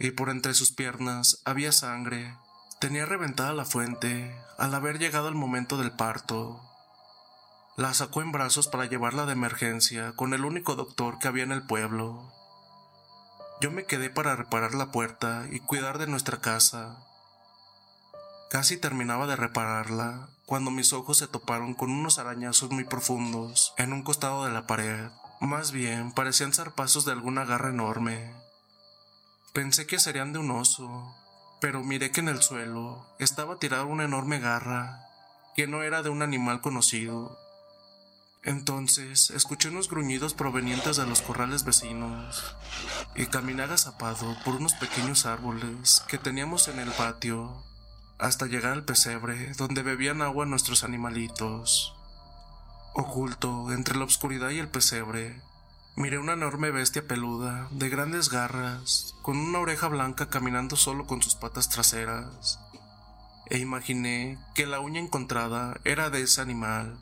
y 0.00 0.10
por 0.10 0.28
entre 0.28 0.52
sus 0.52 0.72
piernas 0.72 1.42
había 1.44 1.70
sangre. 1.70 2.36
Tenía 2.80 3.06
reventada 3.06 3.52
la 3.52 3.64
fuente 3.64 4.36
al 4.58 4.74
haber 4.74 4.98
llegado 4.98 5.28
el 5.28 5.36
momento 5.36 5.76
del 5.76 5.92
parto. 5.92 6.60
La 7.76 7.94
sacó 7.94 8.22
en 8.22 8.32
brazos 8.32 8.66
para 8.66 8.86
llevarla 8.86 9.24
de 9.24 9.34
emergencia 9.34 10.14
con 10.16 10.34
el 10.34 10.44
único 10.44 10.74
doctor 10.74 11.20
que 11.20 11.28
había 11.28 11.44
en 11.44 11.52
el 11.52 11.62
pueblo. 11.62 12.32
Yo 13.58 13.70
me 13.70 13.86
quedé 13.86 14.10
para 14.10 14.36
reparar 14.36 14.74
la 14.74 14.90
puerta 14.92 15.46
y 15.50 15.60
cuidar 15.60 15.96
de 15.96 16.06
nuestra 16.06 16.40
casa. 16.42 16.98
Casi 18.50 18.76
terminaba 18.76 19.26
de 19.26 19.34
repararla 19.34 20.28
cuando 20.44 20.70
mis 20.70 20.92
ojos 20.92 21.16
se 21.18 21.26
toparon 21.26 21.72
con 21.72 21.90
unos 21.90 22.18
arañazos 22.18 22.70
muy 22.70 22.84
profundos 22.84 23.72
en 23.78 23.94
un 23.94 24.02
costado 24.02 24.44
de 24.44 24.52
la 24.52 24.66
pared. 24.66 25.08
Más 25.40 25.72
bien 25.72 26.12
parecían 26.12 26.52
zarpazos 26.52 27.06
de 27.06 27.12
alguna 27.12 27.46
garra 27.46 27.70
enorme. 27.70 28.30
Pensé 29.54 29.86
que 29.86 29.98
serían 29.98 30.34
de 30.34 30.38
un 30.38 30.50
oso, 30.50 31.16
pero 31.58 31.82
miré 31.82 32.10
que 32.10 32.20
en 32.20 32.28
el 32.28 32.42
suelo 32.42 33.06
estaba 33.18 33.58
tirada 33.58 33.84
una 33.84 34.04
enorme 34.04 34.38
garra, 34.38 35.00
que 35.54 35.66
no 35.66 35.82
era 35.82 36.02
de 36.02 36.10
un 36.10 36.20
animal 36.20 36.60
conocido. 36.60 37.38
Entonces 38.46 39.30
escuché 39.30 39.70
unos 39.70 39.90
gruñidos 39.90 40.32
provenientes 40.32 40.96
de 40.96 41.04
los 41.04 41.20
corrales 41.20 41.64
vecinos 41.64 42.54
y 43.16 43.26
caminé 43.26 43.64
agazapado 43.64 44.36
por 44.44 44.54
unos 44.54 44.72
pequeños 44.74 45.26
árboles 45.26 46.04
que 46.06 46.16
teníamos 46.16 46.68
en 46.68 46.78
el 46.78 46.92
patio 46.92 47.64
hasta 48.18 48.46
llegar 48.46 48.72
al 48.72 48.84
pesebre 48.84 49.52
donde 49.54 49.82
bebían 49.82 50.22
agua 50.22 50.46
nuestros 50.46 50.84
animalitos. 50.84 51.92
Oculto 52.94 53.72
entre 53.72 53.96
la 53.96 54.04
oscuridad 54.04 54.50
y 54.50 54.60
el 54.60 54.68
pesebre, 54.68 55.42
miré 55.96 56.18
una 56.18 56.34
enorme 56.34 56.70
bestia 56.70 57.02
peluda, 57.02 57.66
de 57.72 57.88
grandes 57.88 58.30
garras, 58.30 59.16
con 59.22 59.38
una 59.38 59.58
oreja 59.58 59.88
blanca 59.88 60.28
caminando 60.28 60.76
solo 60.76 61.04
con 61.08 61.20
sus 61.20 61.34
patas 61.34 61.68
traseras, 61.68 62.60
e 63.50 63.58
imaginé 63.58 64.38
que 64.54 64.66
la 64.66 64.78
uña 64.78 65.00
encontrada 65.00 65.80
era 65.82 66.10
de 66.10 66.22
ese 66.22 66.40
animal. 66.40 66.96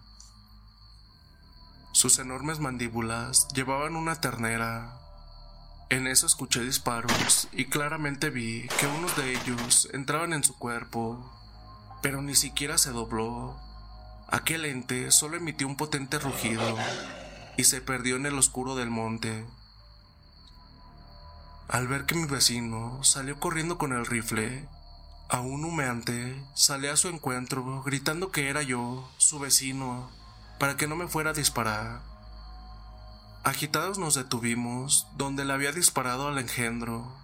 Sus 1.94 2.18
enormes 2.18 2.59
mandíbulas 2.59 3.46
llevaban 3.54 3.94
una 3.94 4.16
ternera, 4.16 4.98
en 5.90 6.09
eso 6.09 6.26
escuché 6.26 6.61
disparos 6.61 7.46
y 7.52 7.66
claramente 7.66 8.30
vi 8.30 8.66
que 8.80 8.88
unos 8.88 9.16
de 9.16 9.30
ellos 9.30 9.88
entraban 9.92 10.33
en 10.33 10.42
su 10.42 10.59
cuerpo, 10.59 11.33
pero 12.02 12.20
ni 12.20 12.35
siquiera 12.35 12.78
se 12.78 12.90
dobló. 12.90 13.57
Aquel 14.26 14.64
ente 14.64 15.12
solo 15.12 15.37
emitió 15.37 15.68
un 15.68 15.76
potente 15.76 16.18
rugido 16.18 16.76
y 17.57 17.62
se 17.62 17.80
perdió 17.80 18.16
en 18.16 18.26
el 18.26 18.37
oscuro 18.37 18.74
del 18.74 18.90
monte. 18.90 19.46
Al 21.68 21.87
ver 21.87 22.07
que 22.07 22.16
mi 22.16 22.26
vecino 22.26 23.04
salió 23.04 23.38
corriendo 23.38 23.78
con 23.78 23.92
el 23.92 24.04
rifle, 24.04 24.68
aún 25.28 25.64
humeante, 25.64 26.44
salí 26.57 26.88
a 26.88 26.96
su 26.96 27.07
encuentro 27.07 27.85
gritando 27.85 28.33
que 28.33 28.48
era 28.48 28.62
yo, 28.62 29.09
su 29.16 29.38
vecino, 29.38 30.11
para 30.58 30.76
que 30.76 30.86
no 30.86 30.96
me 30.96 31.08
fuera 31.08 31.30
a 31.30 31.34
disparar. 31.34 32.02
Agitados 33.44 33.98
nos 33.98 34.14
detuvimos 34.14 35.06
donde 35.16 35.44
le 35.44 35.52
había 35.52 35.72
disparado 35.72 36.28
al 36.28 36.38
engendro 36.38 37.14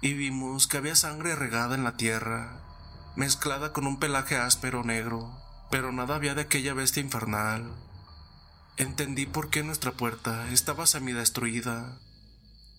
y 0.00 0.14
vimos 0.14 0.66
que 0.66 0.76
había 0.76 0.94
sangre 0.94 1.34
regada 1.34 1.74
en 1.74 1.82
la 1.82 1.96
tierra, 1.96 2.60
mezclada 3.16 3.72
con 3.72 3.86
un 3.86 3.98
pelaje 3.98 4.36
áspero 4.36 4.84
negro, 4.84 5.36
pero 5.70 5.90
nada 5.90 6.14
había 6.14 6.34
de 6.34 6.42
aquella 6.42 6.74
bestia 6.74 7.02
infernal. 7.02 7.74
Entendí 8.76 9.26
por 9.26 9.50
qué 9.50 9.62
nuestra 9.62 9.92
puerta 9.92 10.48
estaba 10.50 10.86
semidestruida 10.86 11.98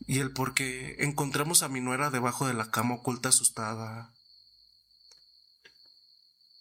y 0.06 0.20
el 0.20 0.32
por 0.32 0.54
qué 0.54 0.96
encontramos 1.00 1.64
a 1.64 1.70
mi 1.70 1.82
nuera 1.82 2.10
debajo 2.10 2.48
de 2.48 2.54
la 2.54 2.70
cama 2.70 2.96
oculta 2.96 3.30
asustada. 3.30 4.14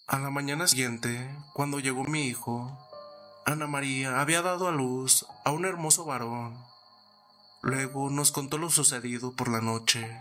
A 0.09 0.18
la 0.18 0.31
mañana 0.31 0.66
siguiente, 0.66 1.37
cuando 1.53 1.81
llegó 1.81 2.05
mi 2.05 2.27
hijo, 2.27 2.79
Ana 3.49 3.69
María 3.69 4.21
había 4.21 4.43
dado 4.43 4.67
a 4.67 4.73
luz 4.73 5.25
a 5.45 5.53
un 5.53 5.67
hermoso 5.67 6.05
varón. 6.05 6.59
Luego 7.63 8.11
nos 8.11 8.33
contó 8.33 8.59
lo 8.59 8.71
sucedido 8.71 9.37
por 9.37 9.47
la 9.47 9.61
noche, 9.61 10.21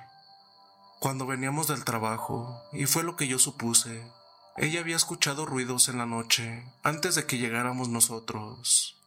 cuando 1.00 1.26
veníamos 1.26 1.68
del 1.68 1.84
trabajo, 1.84 2.62
y 2.72 2.86
fue 2.86 3.02
lo 3.02 3.16
que 3.16 3.28
yo 3.28 3.40
supuse. 3.40 4.08
Ella 4.58 4.82
había 4.82 4.96
escuchado 4.96 5.48
ruidos 5.48 5.90
en 5.90 5.98
la 5.98 6.06
noche 6.06 6.72
antes 6.84 7.16
de 7.16 7.26
que 7.26 7.40
llegáramos 7.40 7.90
nosotros, 7.90 9.02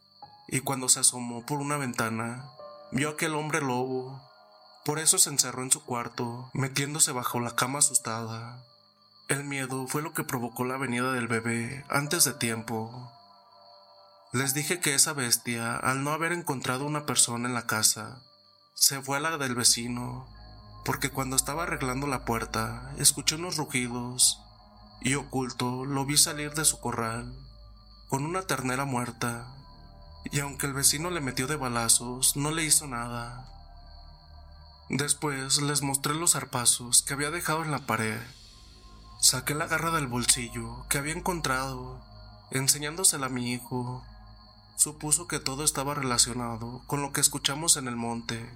y 0.48 0.60
cuando 0.62 0.88
se 0.88 0.98
asomó 0.98 1.46
por 1.46 1.60
una 1.60 1.76
ventana, 1.76 2.50
vio 2.90 3.10
aquel 3.10 3.36
hombre 3.36 3.60
lobo 3.60 4.20
Por 4.84 4.98
eso 4.98 5.18
se 5.18 5.30
encerró 5.30 5.62
en 5.62 5.70
su 5.70 5.84
cuarto, 5.84 6.50
metiéndose 6.54 7.12
bajo 7.12 7.38
la 7.38 7.54
cama 7.54 7.78
asustada. 7.78 8.64
El 9.28 9.44
miedo 9.44 9.86
fue 9.86 10.02
lo 10.02 10.12
que 10.12 10.24
provocó 10.24 10.64
la 10.64 10.76
venida 10.76 11.12
del 11.12 11.28
bebé 11.28 11.84
antes 11.88 12.24
de 12.24 12.32
tiempo. 12.32 13.12
Les 14.32 14.52
dije 14.52 14.80
que 14.80 14.94
esa 14.94 15.14
bestia, 15.14 15.76
al 15.76 16.04
no 16.04 16.10
haber 16.12 16.32
encontrado 16.32 16.84
una 16.84 17.06
persona 17.06 17.48
en 17.48 17.54
la 17.54 17.66
casa, 17.66 18.22
se 18.74 19.00
fue 19.00 19.16
a 19.16 19.20
la 19.20 19.38
del 19.38 19.54
vecino, 19.54 20.28
porque 20.84 21.10
cuando 21.10 21.34
estaba 21.34 21.62
arreglando 21.62 22.06
la 22.06 22.24
puerta, 22.24 22.92
escuché 22.98 23.36
unos 23.36 23.56
rugidos 23.56 24.40
y 25.00 25.14
oculto 25.14 25.84
lo 25.84 26.04
vi 26.04 26.16
salir 26.16 26.52
de 26.54 26.64
su 26.64 26.80
corral 26.80 27.34
con 28.08 28.24
una 28.24 28.42
ternera 28.42 28.84
muerta, 28.84 29.54
y 30.30 30.40
aunque 30.40 30.66
el 30.66 30.72
vecino 30.72 31.10
le 31.10 31.20
metió 31.20 31.46
de 31.46 31.56
balazos, 31.56 32.36
no 32.36 32.50
le 32.50 32.64
hizo 32.64 32.86
nada. 32.86 33.46
Después 34.88 35.60
les 35.60 35.82
mostré 35.82 36.14
los 36.14 36.32
zarpazos 36.32 37.02
que 37.02 37.12
había 37.12 37.30
dejado 37.30 37.62
en 37.62 37.70
la 37.70 37.86
pared. 37.86 38.20
Saqué 39.20 39.54
la 39.54 39.66
garra 39.66 39.90
del 39.90 40.06
bolsillo 40.06 40.86
que 40.88 40.96
había 40.96 41.12
encontrado, 41.12 42.02
enseñándosela 42.50 43.26
a 43.26 43.30
mi 43.30 43.52
hijo. 43.52 44.02
Supuso 44.78 45.26
que 45.26 45.40
todo 45.40 45.64
estaba 45.64 45.94
relacionado 45.94 46.84
con 46.86 47.02
lo 47.02 47.12
que 47.12 47.20
escuchamos 47.20 47.76
en 47.76 47.88
el 47.88 47.96
monte, 47.96 48.48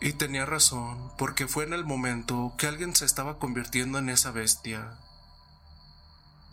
y 0.00 0.14
tenía 0.14 0.46
razón, 0.46 1.12
porque 1.18 1.46
fue 1.46 1.64
en 1.64 1.74
el 1.74 1.84
momento 1.84 2.54
que 2.56 2.66
alguien 2.66 2.96
se 2.96 3.04
estaba 3.04 3.38
convirtiendo 3.38 3.98
en 3.98 4.08
esa 4.08 4.30
bestia. 4.30 4.98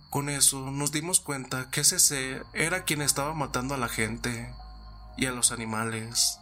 Con 0.09 0.27
eso 0.27 0.69
nos 0.69 0.91
dimos 0.91 1.21
cuenta 1.21 1.69
que 1.71 1.79
ese 1.79 1.97
ser 1.97 2.45
era 2.51 2.83
quien 2.83 3.01
estaba 3.01 3.33
matando 3.33 3.73
a 3.73 3.77
la 3.77 3.87
gente 3.87 4.53
y 5.15 5.27
a 5.27 5.31
los 5.31 5.53
animales. 5.53 6.37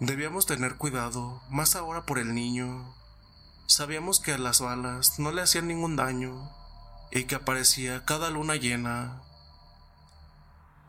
Debíamos 0.00 0.44
tener 0.44 0.76
cuidado, 0.76 1.40
más 1.48 1.74
ahora 1.74 2.04
por 2.04 2.18
el 2.18 2.34
niño. 2.34 2.94
Sabíamos 3.66 4.20
que 4.20 4.36
las 4.36 4.60
balas 4.60 5.18
no 5.18 5.32
le 5.32 5.40
hacían 5.40 5.68
ningún 5.68 5.96
daño 5.96 6.50
y 7.10 7.24
que 7.24 7.36
aparecía 7.36 8.04
cada 8.04 8.28
luna 8.28 8.56
llena. 8.56 9.22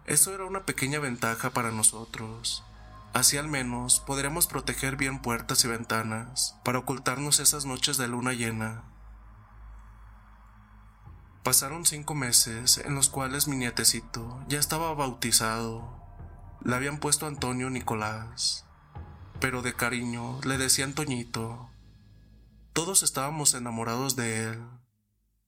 Eso 0.06 0.36
era 0.36 0.46
una 0.46 0.66
pequeña 0.66 1.00
ventaja 1.00 1.50
para 1.50 1.72
nosotros. 1.72 2.64
Así 3.14 3.38
al 3.38 3.48
menos 3.48 4.00
podremos 4.02 4.46
proteger 4.46 4.98
bien 4.98 5.20
puertas 5.20 5.66
y 5.66 5.68
ventanas 5.68 6.56
para 6.64 6.80
ocultarnos 6.80 7.40
esas 7.40 7.66
noches 7.66 7.98
de 7.98 8.08
luna 8.08 8.34
llena. 8.34 8.84
Pasaron 11.42 11.86
cinco 11.86 12.14
meses 12.14 12.78
en 12.78 12.94
los 12.94 13.10
cuales 13.10 13.48
mi 13.48 13.56
nietecito 13.56 14.44
ya 14.48 14.60
estaba 14.60 14.94
bautizado. 14.94 16.04
Le 16.62 16.76
habían 16.76 17.00
puesto 17.00 17.26
Antonio 17.26 17.72
Nicolás, 17.72 18.66
pero 19.40 19.64
de 19.64 19.74
cariño 19.74 20.40
le 20.44 20.60
decían 20.60 20.94
Toñito. 20.94 21.72
Todos 22.74 23.02
estábamos 23.02 23.56
enamorados 23.56 24.16
de 24.16 24.50
él. 24.50 24.68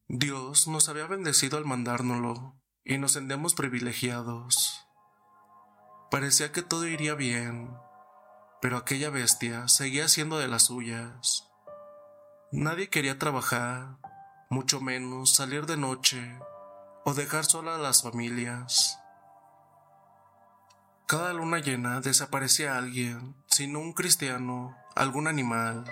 Dios 0.08 0.68
nos 0.68 0.90
había 0.90 1.06
bendecido 1.06 1.58
al 1.58 1.66
mandárnoslo 1.66 2.56
y 2.88 2.98
nos 2.98 3.12
sentíamos 3.12 3.54
privilegiados. 3.54 4.88
Parecía 6.10 6.54
que 6.54 6.62
todo 6.62 6.88
iría 6.88 7.16
bien, 7.16 7.70
pero 8.62 8.78
aquella 8.78 9.10
bestia 9.10 9.68
seguía 9.68 10.08
siendo 10.08 10.38
de 10.38 10.48
las 10.48 10.64
suyas. 10.64 11.50
Nadie 12.54 12.90
quería 12.90 13.20
trabajar, 13.20 13.98
mucho 14.50 14.80
menos 14.80 15.36
salir 15.36 15.66
de 15.66 15.76
noche 15.76 16.40
o 17.04 17.14
dejar 17.14 17.44
sola 17.44 17.76
a 17.76 17.78
las 17.78 18.04
familias. 18.04 18.98
Cada 21.08 21.34
luna 21.34 21.60
llena 21.60 22.00
desaparecía 22.00 22.78
alguien, 22.78 23.36
sino 23.48 23.80
un 23.80 23.92
cristiano, 23.92 24.78
algún 24.96 25.28
animal. 25.28 25.84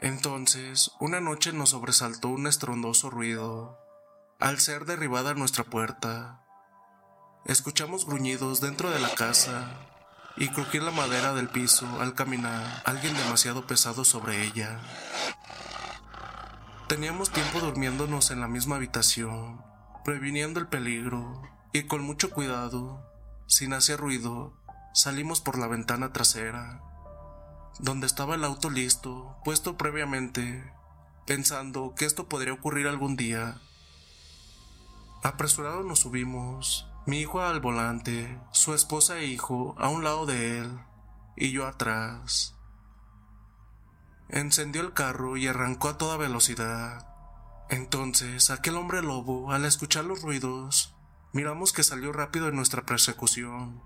Entonces, 0.00 0.90
una 0.98 1.20
noche 1.20 1.52
nos 1.52 1.70
sobresaltó 1.70 2.28
un 2.30 2.48
estrondoso 2.48 3.10
ruido, 3.10 3.81
al 4.42 4.58
ser 4.58 4.86
derribada 4.86 5.34
nuestra 5.34 5.62
puerta. 5.62 6.40
Escuchamos 7.44 8.06
gruñidos 8.06 8.60
dentro 8.60 8.90
de 8.90 8.98
la 8.98 9.14
casa 9.14 9.70
y 10.36 10.48
crujir 10.48 10.82
la 10.82 10.90
madera 10.90 11.32
del 11.32 11.48
piso 11.48 11.86
al 12.00 12.14
caminar 12.14 12.82
alguien 12.84 13.16
demasiado 13.16 13.68
pesado 13.68 14.04
sobre 14.04 14.42
ella. 14.42 14.80
Teníamos 16.88 17.30
tiempo 17.30 17.60
durmiéndonos 17.60 18.32
en 18.32 18.40
la 18.40 18.48
misma 18.48 18.76
habitación, 18.76 19.62
previniendo 20.04 20.58
el 20.58 20.66
peligro, 20.66 21.40
y 21.72 21.84
con 21.84 22.02
mucho 22.02 22.30
cuidado, 22.30 23.00
sin 23.46 23.72
hacer 23.72 24.00
ruido, 24.00 24.58
salimos 24.92 25.40
por 25.40 25.56
la 25.56 25.68
ventana 25.68 26.12
trasera, 26.12 26.82
donde 27.78 28.08
estaba 28.08 28.34
el 28.34 28.42
auto 28.42 28.70
listo, 28.70 29.36
puesto 29.44 29.76
previamente, 29.76 30.74
pensando 31.28 31.94
que 31.94 32.06
esto 32.06 32.28
podría 32.28 32.54
ocurrir 32.54 32.88
algún 32.88 33.14
día. 33.14 33.60
Apresurados 35.24 35.86
nos 35.86 36.00
subimos, 36.00 36.90
mi 37.06 37.20
hijo 37.20 37.40
al 37.40 37.60
volante, 37.60 38.40
su 38.50 38.74
esposa 38.74 39.18
e 39.18 39.26
hijo 39.26 39.76
a 39.78 39.88
un 39.88 40.02
lado 40.02 40.26
de 40.26 40.58
él, 40.58 40.80
y 41.36 41.52
yo 41.52 41.68
atrás. 41.68 42.58
Encendió 44.28 44.82
el 44.82 44.94
carro 44.94 45.36
y 45.36 45.46
arrancó 45.46 45.90
a 45.90 45.96
toda 45.96 46.16
velocidad. 46.16 47.06
Entonces, 47.70 48.50
aquel 48.50 48.74
hombre 48.74 49.00
lobo, 49.00 49.52
al 49.52 49.64
escuchar 49.64 50.04
los 50.06 50.22
ruidos, 50.22 50.96
miramos 51.32 51.72
que 51.72 51.84
salió 51.84 52.12
rápido 52.12 52.48
en 52.48 52.56
nuestra 52.56 52.82
persecución. 52.82 53.80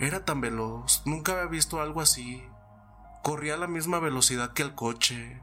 Era 0.00 0.24
tan 0.24 0.40
veloz, 0.40 1.02
nunca 1.04 1.34
había 1.34 1.46
visto 1.46 1.80
algo 1.80 2.00
así. 2.00 2.42
Corría 3.22 3.54
a 3.54 3.58
la 3.58 3.68
misma 3.68 4.00
velocidad 4.00 4.54
que 4.54 4.62
el 4.62 4.74
coche. 4.74 5.40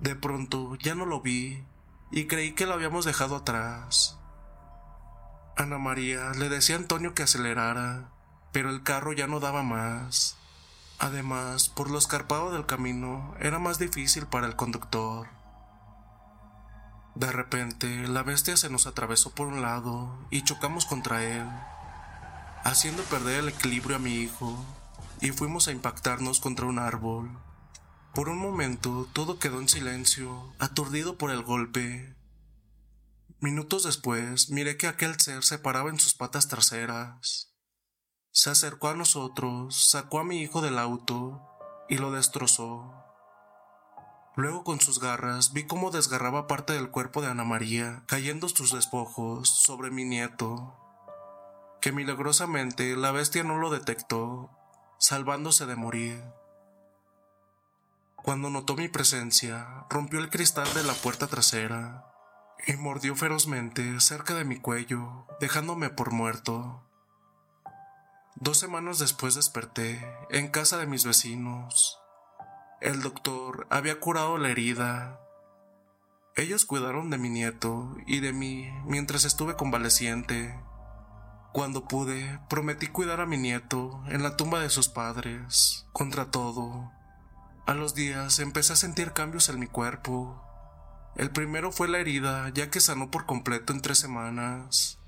De 0.00 0.16
pronto 0.16 0.74
ya 0.74 0.96
no 0.96 1.06
lo 1.06 1.20
vi 1.20 1.64
y 2.14 2.26
creí 2.26 2.52
que 2.52 2.64
lo 2.64 2.74
habíamos 2.74 3.04
dejado 3.04 3.34
atrás. 3.34 4.16
Ana 5.56 5.78
María 5.78 6.30
le 6.30 6.48
decía 6.48 6.76
a 6.76 6.78
Antonio 6.78 7.12
que 7.12 7.24
acelerara, 7.24 8.08
pero 8.52 8.70
el 8.70 8.84
carro 8.84 9.12
ya 9.12 9.26
no 9.26 9.40
daba 9.40 9.64
más. 9.64 10.36
Además, 11.00 11.68
por 11.68 11.90
lo 11.90 11.98
escarpado 11.98 12.52
del 12.52 12.66
camino, 12.66 13.34
era 13.40 13.58
más 13.58 13.80
difícil 13.80 14.26
para 14.26 14.46
el 14.46 14.54
conductor. 14.54 15.26
De 17.16 17.32
repente, 17.32 18.06
la 18.06 18.22
bestia 18.22 18.56
se 18.56 18.70
nos 18.70 18.86
atravesó 18.86 19.34
por 19.34 19.48
un 19.48 19.60
lado 19.60 20.16
y 20.30 20.44
chocamos 20.44 20.86
contra 20.86 21.24
él, 21.24 21.44
haciendo 22.62 23.02
perder 23.02 23.40
el 23.40 23.48
equilibrio 23.48 23.96
a 23.96 24.00
mi 24.00 24.14
hijo, 24.14 24.64
y 25.20 25.32
fuimos 25.32 25.66
a 25.66 25.72
impactarnos 25.72 26.38
contra 26.38 26.66
un 26.66 26.78
árbol. 26.78 27.36
Por 28.14 28.28
un 28.28 28.38
momento 28.38 29.08
todo 29.12 29.40
quedó 29.40 29.58
en 29.58 29.68
silencio, 29.68 30.54
aturdido 30.60 31.18
por 31.18 31.32
el 31.32 31.42
golpe. 31.42 32.14
Minutos 33.40 33.82
después 33.82 34.50
miré 34.50 34.76
que 34.76 34.86
aquel 34.86 35.18
ser 35.18 35.42
se 35.42 35.58
paraba 35.58 35.90
en 35.90 35.98
sus 35.98 36.14
patas 36.14 36.46
traseras. 36.46 37.52
Se 38.30 38.50
acercó 38.50 38.86
a 38.86 38.94
nosotros, 38.94 39.90
sacó 39.90 40.20
a 40.20 40.24
mi 40.24 40.40
hijo 40.40 40.60
del 40.60 40.78
auto 40.78 41.42
y 41.88 41.98
lo 41.98 42.12
destrozó. 42.12 42.94
Luego 44.36 44.62
con 44.62 44.80
sus 44.80 45.00
garras 45.00 45.52
vi 45.52 45.66
cómo 45.66 45.90
desgarraba 45.90 46.46
parte 46.46 46.72
del 46.72 46.92
cuerpo 46.92 47.20
de 47.20 47.28
Ana 47.28 47.44
María, 47.44 48.04
cayendo 48.06 48.48
sus 48.48 48.72
despojos 48.72 49.48
sobre 49.48 49.90
mi 49.90 50.04
nieto, 50.04 50.76
que 51.80 51.90
milagrosamente 51.90 52.96
la 52.96 53.10
bestia 53.10 53.42
no 53.42 53.58
lo 53.58 53.70
detectó, 53.70 54.50
salvándose 55.00 55.66
de 55.66 55.74
morir. 55.74 56.22
Cuando 58.24 58.48
notó 58.48 58.74
mi 58.74 58.88
presencia, 58.88 59.84
rompió 59.90 60.18
el 60.18 60.30
cristal 60.30 60.66
de 60.72 60.82
la 60.82 60.94
puerta 60.94 61.26
trasera 61.26 62.06
y 62.66 62.72
mordió 62.72 63.14
ferozmente 63.14 64.00
cerca 64.00 64.32
de 64.32 64.46
mi 64.46 64.58
cuello, 64.58 65.26
dejándome 65.40 65.90
por 65.90 66.10
muerto. 66.10 66.82
Dos 68.36 68.58
semanas 68.58 68.98
después 68.98 69.34
desperté 69.34 70.02
en 70.30 70.48
casa 70.48 70.78
de 70.78 70.86
mis 70.86 71.04
vecinos. 71.04 72.00
El 72.80 73.02
doctor 73.02 73.66
había 73.68 74.00
curado 74.00 74.38
la 74.38 74.48
herida. 74.48 75.20
Ellos 76.34 76.64
cuidaron 76.64 77.10
de 77.10 77.18
mi 77.18 77.28
nieto 77.28 77.94
y 78.06 78.20
de 78.20 78.32
mí 78.32 78.70
mientras 78.86 79.26
estuve 79.26 79.54
convaleciente. 79.54 80.58
Cuando 81.52 81.84
pude, 81.86 82.40
prometí 82.48 82.86
cuidar 82.86 83.20
a 83.20 83.26
mi 83.26 83.36
nieto 83.36 84.02
en 84.06 84.22
la 84.22 84.38
tumba 84.38 84.60
de 84.60 84.70
sus 84.70 84.88
padres, 84.88 85.86
contra 85.92 86.30
todo. 86.30 86.90
A 87.66 87.74
los 87.74 87.94
días 87.94 88.38
empecé 88.40 88.74
a 88.74 88.76
sentir 88.76 89.12
cambios 89.12 89.48
en 89.48 89.58
mi 89.58 89.66
cuerpo. 89.66 90.40
El 91.16 91.30
primero 91.30 91.72
fue 91.72 91.88
la 91.88 91.98
herida, 91.98 92.48
ya 92.50 92.70
que 92.70 92.80
sanó 92.80 93.10
por 93.10 93.26
completo 93.26 93.72
en 93.72 93.80
tres 93.80 93.98
semanas 93.98 94.98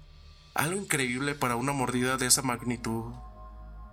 algo 0.57 0.81
increíble 0.81 1.35
para 1.35 1.57
una 1.57 1.73
mordida 1.73 2.17
de 2.17 2.27
esa 2.27 2.43
magnitud. 2.43 3.13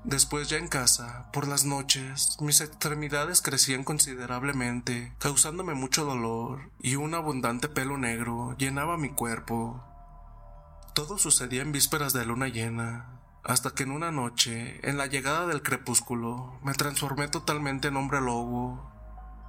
Después 0.06 0.50
ya 0.50 0.58
en 0.58 0.68
casa, 0.68 1.30
por 1.32 1.48
las 1.48 1.66
noches, 1.66 2.38
mis 2.40 2.62
extremidades 2.62 3.42
crecían 3.42 3.84
considerablemente, 3.84 5.14
causándome 5.20 5.74
mucho 5.74 6.06
dolor, 6.06 6.72
y 6.80 6.96
un 6.96 7.14
abundante 7.14 7.70
pelo 7.70 7.98
negro 7.98 8.56
llenaba 8.58 8.98
mi 8.98 9.10
cuerpo. 9.10 9.84
Todo 10.94 11.18
sucedía 11.18 11.62
en 11.62 11.72
vísperas 11.72 12.14
de 12.14 12.26
luna 12.26 12.48
llena, 12.48 13.23
hasta 13.44 13.72
que 13.72 13.84
en 13.84 13.92
una 13.92 14.12
noche, 14.12 14.80
en 14.88 14.98
la 14.98 15.06
llegada 15.06 15.46
del 15.48 15.62
crepúsculo, 15.62 16.58
me 16.64 16.74
transformé 16.74 17.28
totalmente 17.28 17.90
en 17.90 17.98
hombre 17.98 18.22
lobo, 18.22 18.90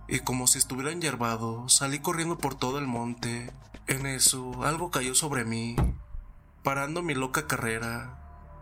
y 0.09 0.18
como 0.20 0.46
si 0.46 0.59
estuviera 0.59 0.90
enyerbado, 0.90 1.68
salí 1.68 2.00
corriendo 2.00 2.37
por 2.37 2.57
todo 2.57 2.78
el 2.78 2.87
monte. 2.87 3.52
En 3.87 4.07
eso, 4.07 4.64
algo 4.64 4.90
cayó 4.90 5.14
sobre 5.14 5.44
mí, 5.44 5.76
parando 6.62 7.02
mi 7.02 7.14
loca 7.14 7.46
carrera, 7.46 8.18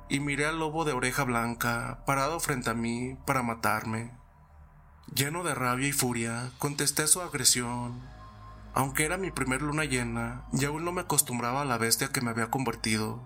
y 0.08 0.20
miré 0.20 0.46
al 0.46 0.58
lobo 0.58 0.84
de 0.84 0.92
oreja 0.92 1.24
blanca, 1.24 2.02
parado 2.06 2.38
frente 2.38 2.68
a 2.68 2.74
mí, 2.74 3.16
para 3.24 3.42
matarme. 3.42 4.12
Lleno 5.14 5.42
de 5.42 5.54
rabia 5.54 5.88
y 5.88 5.92
furia, 5.92 6.50
contesté 6.58 7.06
su 7.06 7.22
agresión. 7.22 8.00
Aunque 8.74 9.04
era 9.04 9.16
mi 9.16 9.30
primer 9.30 9.62
luna 9.62 9.84
llena, 9.84 10.42
y 10.52 10.64
aún 10.66 10.84
no 10.84 10.92
me 10.92 11.00
acostumbraba 11.00 11.62
a 11.62 11.66
la 11.66 11.78
bestia 11.78 12.08
que 12.08 12.20
me 12.20 12.30
había 12.30 12.50
convertido. 12.50 13.22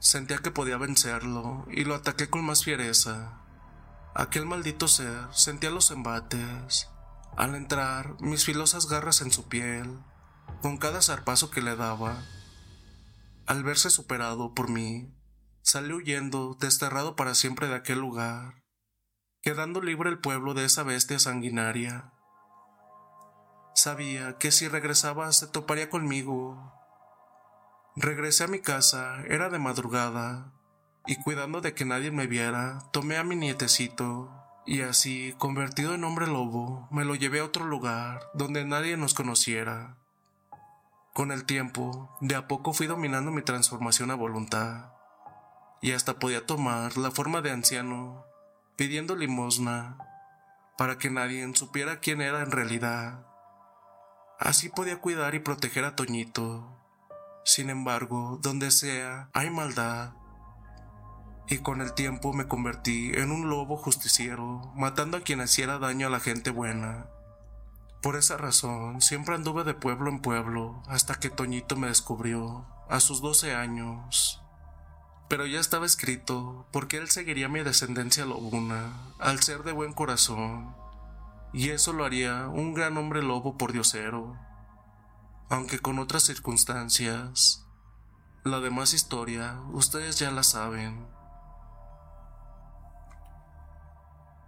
Sentía 0.00 0.38
que 0.38 0.52
podía 0.52 0.76
vencerlo 0.76 1.66
y 1.70 1.84
lo 1.84 1.96
ataqué 1.96 2.30
con 2.30 2.44
más 2.44 2.62
fiereza. 2.62 3.40
Aquel 4.14 4.46
maldito 4.46 4.86
ser 4.86 5.26
sentía 5.32 5.70
los 5.70 5.90
embates. 5.90 6.88
Al 7.36 7.56
entrar, 7.56 8.14
mis 8.20 8.44
filosas 8.44 8.88
garras 8.88 9.22
en 9.22 9.32
su 9.32 9.48
piel, 9.48 9.98
con 10.62 10.76
cada 10.76 11.02
zarpazo 11.02 11.50
que 11.50 11.62
le 11.62 11.74
daba. 11.74 12.22
Al 13.46 13.64
verse 13.64 13.90
superado 13.90 14.54
por 14.54 14.70
mí, 14.70 15.12
salió 15.62 15.96
huyendo, 15.96 16.56
desterrado 16.60 17.16
para 17.16 17.34
siempre 17.34 17.66
de 17.66 17.74
aquel 17.74 17.98
lugar, 17.98 18.62
quedando 19.42 19.80
libre 19.80 20.10
el 20.10 20.20
pueblo 20.20 20.54
de 20.54 20.64
esa 20.64 20.84
bestia 20.84 21.18
sanguinaria. 21.18 22.12
Sabía 23.74 24.38
que 24.38 24.52
si 24.52 24.68
regresaba 24.68 25.32
se 25.32 25.46
toparía 25.48 25.90
conmigo 25.90 26.77
Regresé 28.00 28.44
a 28.44 28.46
mi 28.46 28.60
casa, 28.60 29.24
era 29.28 29.48
de 29.48 29.58
madrugada, 29.58 30.52
y 31.04 31.16
cuidando 31.16 31.60
de 31.60 31.74
que 31.74 31.84
nadie 31.84 32.12
me 32.12 32.28
viera, 32.28 32.78
tomé 32.92 33.16
a 33.16 33.24
mi 33.24 33.34
nietecito, 33.34 34.30
y 34.64 34.82
así, 34.82 35.34
convertido 35.36 35.96
en 35.96 36.04
hombre 36.04 36.28
lobo, 36.28 36.86
me 36.92 37.04
lo 37.04 37.16
llevé 37.16 37.40
a 37.40 37.44
otro 37.44 37.64
lugar 37.64 38.20
donde 38.34 38.64
nadie 38.64 38.96
nos 38.96 39.14
conociera. 39.14 39.96
Con 41.12 41.32
el 41.32 41.44
tiempo, 41.44 42.16
de 42.20 42.36
a 42.36 42.46
poco 42.46 42.72
fui 42.72 42.86
dominando 42.86 43.32
mi 43.32 43.42
transformación 43.42 44.12
a 44.12 44.14
voluntad, 44.14 44.92
y 45.82 45.90
hasta 45.90 46.20
podía 46.20 46.46
tomar 46.46 46.96
la 46.98 47.10
forma 47.10 47.40
de 47.40 47.50
anciano, 47.50 48.24
pidiendo 48.76 49.16
limosna, 49.16 49.98
para 50.76 50.98
que 50.98 51.10
nadie 51.10 51.52
supiera 51.56 51.98
quién 51.98 52.20
era 52.20 52.42
en 52.42 52.52
realidad. 52.52 53.26
Así 54.38 54.68
podía 54.68 55.00
cuidar 55.00 55.34
y 55.34 55.40
proteger 55.40 55.84
a 55.84 55.96
Toñito, 55.96 56.77
sin 57.48 57.70
embargo, 57.70 58.38
donde 58.42 58.70
sea, 58.70 59.30
hay 59.32 59.48
maldad. 59.48 60.12
Y 61.48 61.58
con 61.58 61.80
el 61.80 61.94
tiempo 61.94 62.34
me 62.34 62.46
convertí 62.46 63.10
en 63.14 63.32
un 63.32 63.48
lobo 63.48 63.78
justiciero, 63.78 64.70
matando 64.76 65.16
a 65.16 65.22
quien 65.22 65.40
hiciera 65.40 65.78
daño 65.78 66.08
a 66.08 66.10
la 66.10 66.20
gente 66.20 66.50
buena. 66.50 67.06
Por 68.02 68.16
esa 68.16 68.36
razón, 68.36 69.00
siempre 69.00 69.34
anduve 69.34 69.64
de 69.64 69.72
pueblo 69.72 70.10
en 70.10 70.20
pueblo 70.20 70.82
hasta 70.88 71.14
que 71.14 71.30
Toñito 71.30 71.74
me 71.74 71.86
descubrió, 71.86 72.66
a 72.90 73.00
sus 73.00 73.22
12 73.22 73.54
años. 73.54 74.42
Pero 75.30 75.46
ya 75.46 75.58
estaba 75.58 75.86
escrito, 75.86 76.68
porque 76.70 76.98
él 76.98 77.08
seguiría 77.08 77.48
mi 77.48 77.60
descendencia 77.60 78.26
lobuna, 78.26 78.92
al 79.18 79.42
ser 79.42 79.62
de 79.62 79.72
buen 79.72 79.94
corazón, 79.94 80.76
y 81.54 81.70
eso 81.70 81.94
lo 81.94 82.04
haría 82.04 82.46
un 82.48 82.74
gran 82.74 82.98
hombre 82.98 83.22
lobo 83.22 83.56
por 83.56 83.72
diosero 83.72 84.36
aunque 85.48 85.78
con 85.78 85.98
otras 85.98 86.24
circunstancias. 86.24 87.64
La 88.44 88.60
demás 88.60 88.94
historia 88.94 89.60
ustedes 89.72 90.18
ya 90.18 90.30
la 90.30 90.42
saben. 90.42 91.06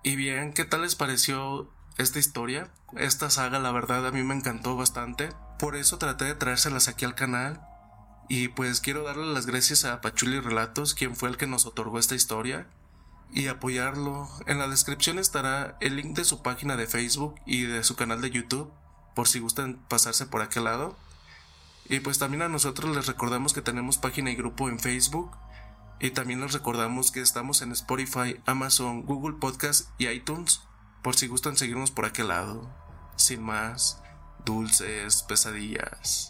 Y 0.02 0.16
bien, 0.16 0.52
¿qué 0.52 0.64
tal 0.64 0.82
les 0.82 0.96
pareció 0.96 1.70
esta 1.98 2.18
historia? 2.18 2.72
Esta 2.96 3.28
saga 3.30 3.58
la 3.58 3.72
verdad 3.72 4.06
a 4.06 4.10
mí 4.10 4.22
me 4.22 4.34
encantó 4.34 4.76
bastante, 4.76 5.30
por 5.58 5.76
eso 5.76 5.98
traté 5.98 6.24
de 6.24 6.34
traérselas 6.34 6.88
aquí 6.88 7.04
al 7.04 7.14
canal. 7.14 7.60
Y 8.28 8.48
pues 8.48 8.80
quiero 8.80 9.02
darle 9.02 9.26
las 9.26 9.46
gracias 9.46 9.84
a 9.84 10.00
Pachuli 10.00 10.38
Relatos, 10.40 10.94
quien 10.94 11.16
fue 11.16 11.28
el 11.28 11.36
que 11.36 11.48
nos 11.48 11.66
otorgó 11.66 11.98
esta 11.98 12.14
historia, 12.14 12.68
y 13.32 13.48
apoyarlo. 13.48 14.28
En 14.46 14.58
la 14.58 14.68
descripción 14.68 15.18
estará 15.18 15.76
el 15.80 15.96
link 15.96 16.16
de 16.16 16.24
su 16.24 16.40
página 16.40 16.76
de 16.76 16.86
Facebook 16.86 17.34
y 17.44 17.62
de 17.62 17.82
su 17.82 17.96
canal 17.96 18.20
de 18.20 18.30
YouTube 18.30 18.72
por 19.14 19.28
si 19.28 19.38
gustan 19.38 19.80
pasarse 19.88 20.26
por 20.26 20.42
aquel 20.42 20.64
lado. 20.64 20.96
Y 21.88 22.00
pues 22.00 22.18
también 22.18 22.42
a 22.42 22.48
nosotros 22.48 22.94
les 22.94 23.06
recordamos 23.06 23.52
que 23.52 23.62
tenemos 23.62 23.98
página 23.98 24.30
y 24.30 24.36
grupo 24.36 24.68
en 24.68 24.78
Facebook. 24.78 25.36
Y 25.98 26.12
también 26.12 26.40
les 26.40 26.52
recordamos 26.52 27.10
que 27.10 27.20
estamos 27.20 27.62
en 27.62 27.72
Spotify, 27.72 28.40
Amazon, 28.46 29.02
Google 29.02 29.36
Podcast 29.38 29.88
y 29.98 30.08
iTunes. 30.08 30.62
Por 31.02 31.16
si 31.16 31.26
gustan 31.26 31.56
seguirnos 31.56 31.90
por 31.90 32.04
aquel 32.04 32.28
lado. 32.28 32.70
Sin 33.16 33.42
más, 33.42 34.00
dulces 34.44 35.22
pesadillas. 35.24 36.29